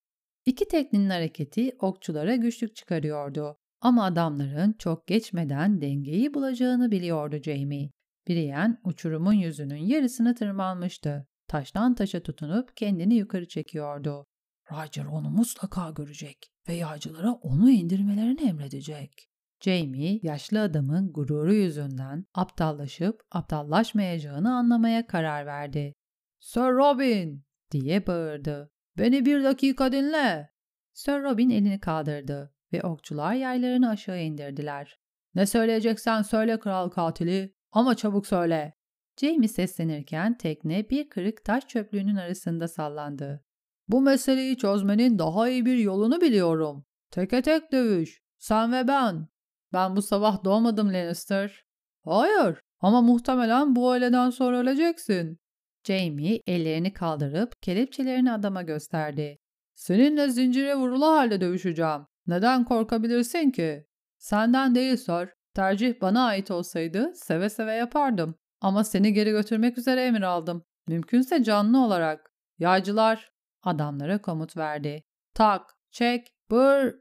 İki 0.46 0.68
teknenin 0.68 1.10
hareketi 1.10 1.76
okçulara 1.80 2.36
güçlük 2.36 2.76
çıkarıyordu. 2.76 3.56
Ama 3.80 4.04
adamların 4.04 4.72
çok 4.78 5.06
geçmeden 5.06 5.80
dengeyi 5.80 6.34
bulacağını 6.34 6.90
biliyordu 6.90 7.36
Jamie. 7.42 7.90
Brienne 8.28 8.78
uçurumun 8.84 9.32
yüzünün 9.32 9.86
yarısını 9.86 10.34
tırmanmıştı. 10.34 11.26
Taştan 11.48 11.94
taşa 11.94 12.20
tutunup 12.20 12.76
kendini 12.76 13.14
yukarı 13.14 13.48
çekiyordu. 13.48 14.26
Roger 14.72 15.04
onu 15.04 15.30
mutlaka 15.30 15.90
görecek 15.90 16.52
ve 16.68 16.74
yağcılara 16.74 17.32
onu 17.32 17.70
indirmelerini 17.70 18.42
emredecek. 18.42 19.28
Jamie, 19.60 20.20
yaşlı 20.22 20.60
adamın 20.60 21.12
gururu 21.12 21.54
yüzünden 21.54 22.26
aptallaşıp 22.34 23.22
aptallaşmayacağını 23.30 24.54
anlamaya 24.54 25.06
karar 25.06 25.46
verdi. 25.46 25.94
Sir 26.40 26.60
Robin! 26.60 27.44
diye 27.70 28.06
bağırdı. 28.06 28.70
Beni 28.98 29.26
bir 29.26 29.44
dakika 29.44 29.92
dinle. 29.92 30.50
Sir 30.92 31.22
Robin 31.22 31.50
elini 31.50 31.80
kaldırdı 31.80 32.54
ve 32.72 32.82
okçular 32.82 33.34
yaylarını 33.34 33.88
aşağı 33.88 34.22
indirdiler. 34.22 34.98
Ne 35.34 35.46
söyleyeceksen 35.46 36.22
söyle 36.22 36.58
kral 36.58 36.88
katili 36.88 37.54
ama 37.72 37.94
çabuk 37.94 38.26
söyle. 38.26 38.74
Jamie 39.20 39.48
seslenirken 39.48 40.38
tekne 40.38 40.90
bir 40.90 41.08
kırık 41.08 41.44
taş 41.44 41.66
çöplüğünün 41.66 42.16
arasında 42.16 42.68
sallandı. 42.68 43.44
Bu 43.88 44.00
meseleyi 44.00 44.58
çözmenin 44.58 45.18
daha 45.18 45.48
iyi 45.48 45.66
bir 45.66 45.76
yolunu 45.76 46.20
biliyorum. 46.20 46.84
Teke 47.10 47.42
tek 47.42 47.72
dövüş. 47.72 48.22
Sen 48.38 48.72
ve 48.72 48.88
ben. 48.88 49.28
Ben 49.72 49.96
bu 49.96 50.02
sabah 50.02 50.44
doğmadım 50.44 50.92
Lannister. 50.92 51.64
Hayır 52.04 52.60
ama 52.80 53.00
muhtemelen 53.00 53.76
bu 53.76 53.94
öğleden 53.94 54.30
sonra 54.30 54.58
öleceksin. 54.58 55.38
Jamie 55.84 56.42
ellerini 56.46 56.92
kaldırıp 56.92 57.62
kelepçelerini 57.62 58.32
adama 58.32 58.62
gösterdi. 58.62 59.38
Seninle 59.74 60.28
zincire 60.28 60.74
vurulu 60.74 61.06
halde 61.06 61.40
dövüşeceğim. 61.40 62.06
Neden 62.26 62.64
korkabilirsin 62.64 63.50
ki? 63.50 63.86
Senden 64.18 64.74
değil 64.74 64.96
sor. 64.96 65.28
Tercih 65.54 66.00
bana 66.00 66.24
ait 66.24 66.50
olsaydı 66.50 67.12
seve 67.14 67.50
seve 67.50 67.72
yapardım. 67.74 68.34
Ama 68.60 68.84
seni 68.84 69.12
geri 69.12 69.30
götürmek 69.30 69.78
üzere 69.78 70.04
emir 70.04 70.22
aldım. 70.22 70.64
Mümkünse 70.86 71.44
canlı 71.44 71.84
olarak. 71.84 72.32
Yaycılar 72.58 73.31
adamlara 73.62 74.22
komut 74.22 74.56
verdi. 74.56 75.02
Tak, 75.34 75.62
çek, 75.90 76.28
bır. 76.50 76.94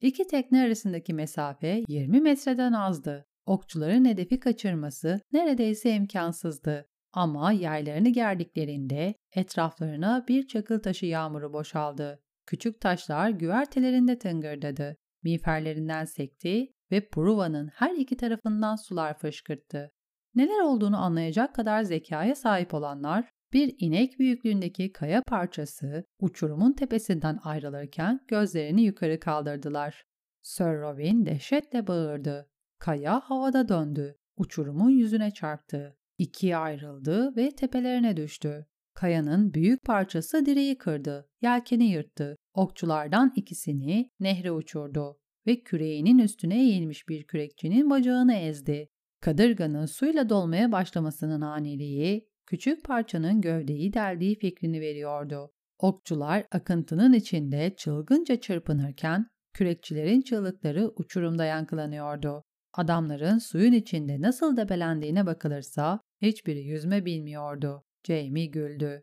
İki 0.00 0.26
tekne 0.26 0.62
arasındaki 0.62 1.14
mesafe 1.14 1.82
20 1.88 2.20
metreden 2.20 2.72
azdı. 2.72 3.26
Okçuların 3.46 4.04
hedefi 4.04 4.40
kaçırması 4.40 5.20
neredeyse 5.32 5.90
imkansızdı. 5.94 6.86
Ama 7.12 7.52
yerlerini 7.52 8.12
gerdiklerinde 8.12 9.14
etraflarına 9.32 10.24
bir 10.28 10.46
çakıl 10.46 10.78
taşı 10.78 11.06
yağmuru 11.06 11.52
boşaldı. 11.52 12.22
Küçük 12.46 12.80
taşlar 12.80 13.30
güvertelerinde 13.30 14.18
tıngırdadı. 14.18 14.96
Miğferlerinden 15.22 16.04
sekti 16.04 16.72
ve 16.90 17.08
Pruva'nın 17.08 17.68
her 17.68 17.94
iki 17.94 18.16
tarafından 18.16 18.76
sular 18.76 19.18
fışkırttı. 19.18 19.90
Neler 20.34 20.60
olduğunu 20.60 21.04
anlayacak 21.04 21.54
kadar 21.54 21.82
zekaya 21.82 22.34
sahip 22.34 22.74
olanlar 22.74 23.30
bir 23.54 23.74
inek 23.78 24.18
büyüklüğündeki 24.18 24.92
kaya 24.92 25.22
parçası 25.22 26.04
uçurumun 26.20 26.72
tepesinden 26.72 27.38
ayrılırken 27.44 28.20
gözlerini 28.28 28.82
yukarı 28.82 29.20
kaldırdılar. 29.20 30.04
Sir 30.42 30.64
Robin 30.64 31.26
dehşetle 31.26 31.86
bağırdı. 31.86 32.50
Kaya 32.78 33.20
havada 33.20 33.68
döndü. 33.68 34.16
Uçurumun 34.36 34.90
yüzüne 34.90 35.30
çarptı. 35.30 35.96
İkiye 36.18 36.56
ayrıldı 36.56 37.36
ve 37.36 37.50
tepelerine 37.50 38.16
düştü. 38.16 38.66
Kayanın 38.94 39.54
büyük 39.54 39.84
parçası 39.84 40.46
direği 40.46 40.78
kırdı, 40.78 41.28
yelkeni 41.42 41.84
yırttı. 41.84 42.36
Okçulardan 42.54 43.32
ikisini 43.36 44.10
nehre 44.20 44.52
uçurdu 44.52 45.18
ve 45.46 45.62
küreğinin 45.62 46.18
üstüne 46.18 46.60
eğilmiş 46.60 47.08
bir 47.08 47.26
kürekçinin 47.26 47.90
bacağını 47.90 48.34
ezdi. 48.34 48.88
Kadırganın 49.20 49.86
suyla 49.86 50.28
dolmaya 50.28 50.72
başlamasının 50.72 51.40
aniliği, 51.40 52.28
küçük 52.46 52.84
parçanın 52.84 53.40
gövdeyi 53.40 53.92
deldiği 53.92 54.38
fikrini 54.38 54.80
veriyordu. 54.80 55.50
Okçular 55.78 56.46
akıntının 56.52 57.12
içinde 57.12 57.74
çılgınca 57.76 58.40
çırpınırken 58.40 59.26
kürekçilerin 59.52 60.20
çığlıkları 60.20 60.92
uçurumda 60.96 61.44
yankılanıyordu. 61.44 62.44
Adamların 62.72 63.38
suyun 63.38 63.72
içinde 63.72 64.20
nasıl 64.20 64.56
debelendiğine 64.56 65.26
bakılırsa 65.26 66.00
hiçbiri 66.22 66.60
yüzme 66.60 67.04
bilmiyordu. 67.04 67.82
Jamie 68.06 68.46
güldü. 68.46 69.02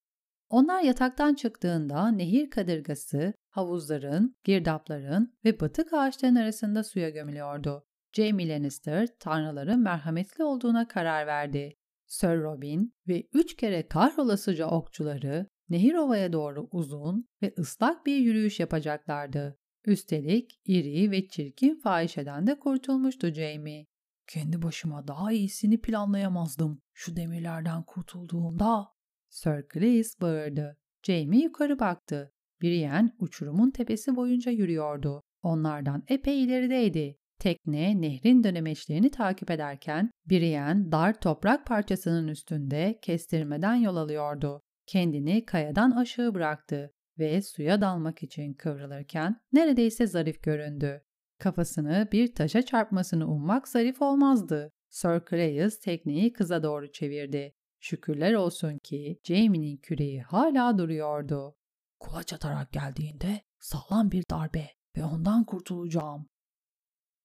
Onlar 0.49 0.81
yataktan 0.81 1.33
çıktığında 1.33 2.07
nehir 2.11 2.49
kadırgası 2.49 3.33
havuzların, 3.49 4.35
girdapların 4.43 5.33
ve 5.45 5.59
batık 5.59 5.93
ağaçların 5.93 6.35
arasında 6.35 6.83
suya 6.83 7.09
gömülüyordu. 7.09 7.83
Jamie 8.13 8.49
Lannister 8.49 9.07
tanrıların 9.19 9.79
merhametli 9.79 10.43
olduğuna 10.43 10.87
karar 10.87 11.27
verdi. 11.27 11.73
Sir 12.11 12.41
Robin 12.41 12.93
ve 13.07 13.27
üç 13.33 13.55
kere 13.55 13.87
kahrolasıca 13.87 14.67
okçuları 14.67 15.47
nehir 15.69 15.93
ovaya 15.93 16.33
doğru 16.33 16.67
uzun 16.71 17.27
ve 17.41 17.53
ıslak 17.59 18.05
bir 18.05 18.17
yürüyüş 18.17 18.59
yapacaklardı. 18.59 19.57
Üstelik 19.85 20.61
iri 20.65 21.11
ve 21.11 21.27
çirkin 21.27 21.75
fahişeden 21.75 22.47
de 22.47 22.59
kurtulmuştu 22.59 23.33
Jamie. 23.33 23.85
Kendi 24.27 24.61
başıma 24.61 25.07
daha 25.07 25.31
iyisini 25.31 25.81
planlayamazdım. 25.81 26.81
Şu 26.93 27.15
demirlerden 27.15 27.83
kurtulduğumda. 27.83 28.87
Sir 29.29 29.67
Chris 29.67 30.21
bağırdı. 30.21 30.77
Jamie 31.03 31.43
yukarı 31.43 31.79
baktı. 31.79 32.33
Brienne 32.61 33.11
uçurumun 33.19 33.71
tepesi 33.71 34.15
boyunca 34.15 34.51
yürüyordu. 34.51 35.23
Onlardan 35.41 36.03
epey 36.07 36.43
ilerideydi. 36.43 37.17
Tekne 37.41 38.01
nehrin 38.01 38.43
dönemeçlerini 38.43 39.11
takip 39.11 39.51
ederken 39.51 40.11
Brienne 40.29 40.91
dar 40.91 41.19
toprak 41.19 41.65
parçasının 41.65 42.27
üstünde 42.27 42.99
kestirmeden 43.01 43.75
yol 43.75 43.95
alıyordu. 43.95 44.61
Kendini 44.87 45.45
kayadan 45.45 45.91
aşağı 45.91 46.33
bıraktı 46.33 46.93
ve 47.19 47.41
suya 47.41 47.81
dalmak 47.81 48.23
için 48.23 48.53
kıvrılırken 48.53 49.41
neredeyse 49.53 50.07
zarif 50.07 50.43
göründü. 50.43 51.01
Kafasını 51.39 52.07
bir 52.11 52.35
taşa 52.35 52.61
çarpmasını 52.61 53.27
ummak 53.27 53.67
zarif 53.67 54.01
olmazdı. 54.01 54.71
Sir 54.89 55.21
Clayus 55.29 55.79
tekneyi 55.79 56.33
kıza 56.33 56.63
doğru 56.63 56.91
çevirdi. 56.91 57.53
Şükürler 57.79 58.33
olsun 58.33 58.77
ki 58.83 59.19
Jamie'nin 59.23 59.77
küreği 59.77 60.21
hala 60.21 60.77
duruyordu. 60.77 61.55
Kulaç 61.99 62.33
atarak 62.33 62.71
geldiğinde 62.71 63.41
sağlam 63.59 64.11
bir 64.11 64.23
darbe 64.31 64.67
ve 64.97 65.03
ondan 65.03 65.45
kurtulacağım. 65.45 66.30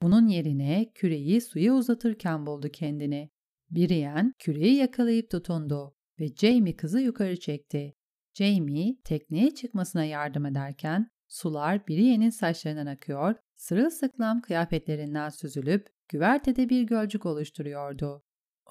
Bunun 0.02 0.26
yerine 0.26 0.90
küreyi 0.94 1.40
suya 1.40 1.74
uzatırken 1.74 2.46
buldu 2.46 2.68
kendini. 2.68 3.30
Brienne 3.70 4.32
küreyi 4.38 4.74
yakalayıp 4.76 5.30
tutundu 5.30 5.94
ve 6.20 6.34
Jamie 6.34 6.76
kızı 6.76 7.00
yukarı 7.00 7.40
çekti. 7.40 7.94
Jamie 8.34 8.96
tekneye 9.04 9.54
çıkmasına 9.54 10.04
yardım 10.04 10.46
ederken 10.46 11.10
sular 11.28 11.88
Brienne'in 11.88 12.30
saçlarından 12.30 12.86
akıyor, 12.86 13.34
sırılsıklam 13.54 14.40
kıyafetlerinden 14.40 15.28
süzülüp 15.28 15.88
güvertede 16.08 16.68
bir 16.68 16.82
gölcük 16.82 17.26
oluşturuyordu. 17.26 18.22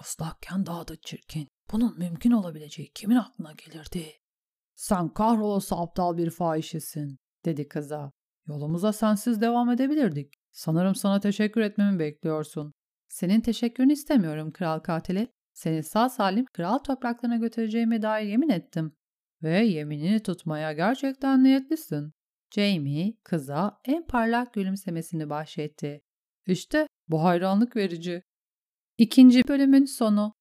Islakken 0.02 0.66
daha 0.66 0.88
da 0.88 0.96
çirkin. 0.96 1.48
Bunun 1.72 1.98
mümkün 1.98 2.32
olabileceği 2.32 2.92
kimin 2.94 3.16
aklına 3.16 3.54
gelirdi? 3.54 4.06
Sen 4.76 5.10
kahrolası 5.10 5.76
aptal 5.76 6.18
bir 6.18 6.30
fahişesin, 6.30 7.18
dedi 7.46 7.68
kıza. 7.68 8.12
Yolumuza 8.48 8.94
sensiz 8.94 9.42
devam 9.42 9.70
edebilirdik. 9.70 10.34
Sanırım 10.56 10.96
sana 10.96 11.20
teşekkür 11.20 11.62
etmemi 11.62 12.00
bekliyorsun. 12.00 12.74
Senin 13.10 13.42
teşekkürünü 13.42 13.94
istemiyorum 13.94 14.52
kral 14.52 14.80
katili. 14.80 15.28
Seni 15.54 15.84
sağ 15.84 16.10
salim 16.10 16.46
kral 16.46 16.78
topraklarına 16.78 17.38
götüreceğime 17.38 18.02
dair 18.02 18.28
yemin 18.28 18.50
ettim. 18.50 18.96
Ve 19.44 19.60
yeminini 19.60 20.24
tutmaya 20.24 20.74
gerçekten 20.74 21.44
niyetlisin. 21.44 22.14
Jamie 22.56 23.14
kıza 23.24 23.80
en 23.86 24.08
parlak 24.08 24.54
gülümsemesini 24.54 25.30
bahşetti. 25.30 26.02
İşte 26.48 26.88
bu 27.08 27.24
hayranlık 27.24 27.76
verici. 27.76 28.24
İkinci 28.98 29.48
bölümün 29.48 29.86
sonu. 29.86 30.34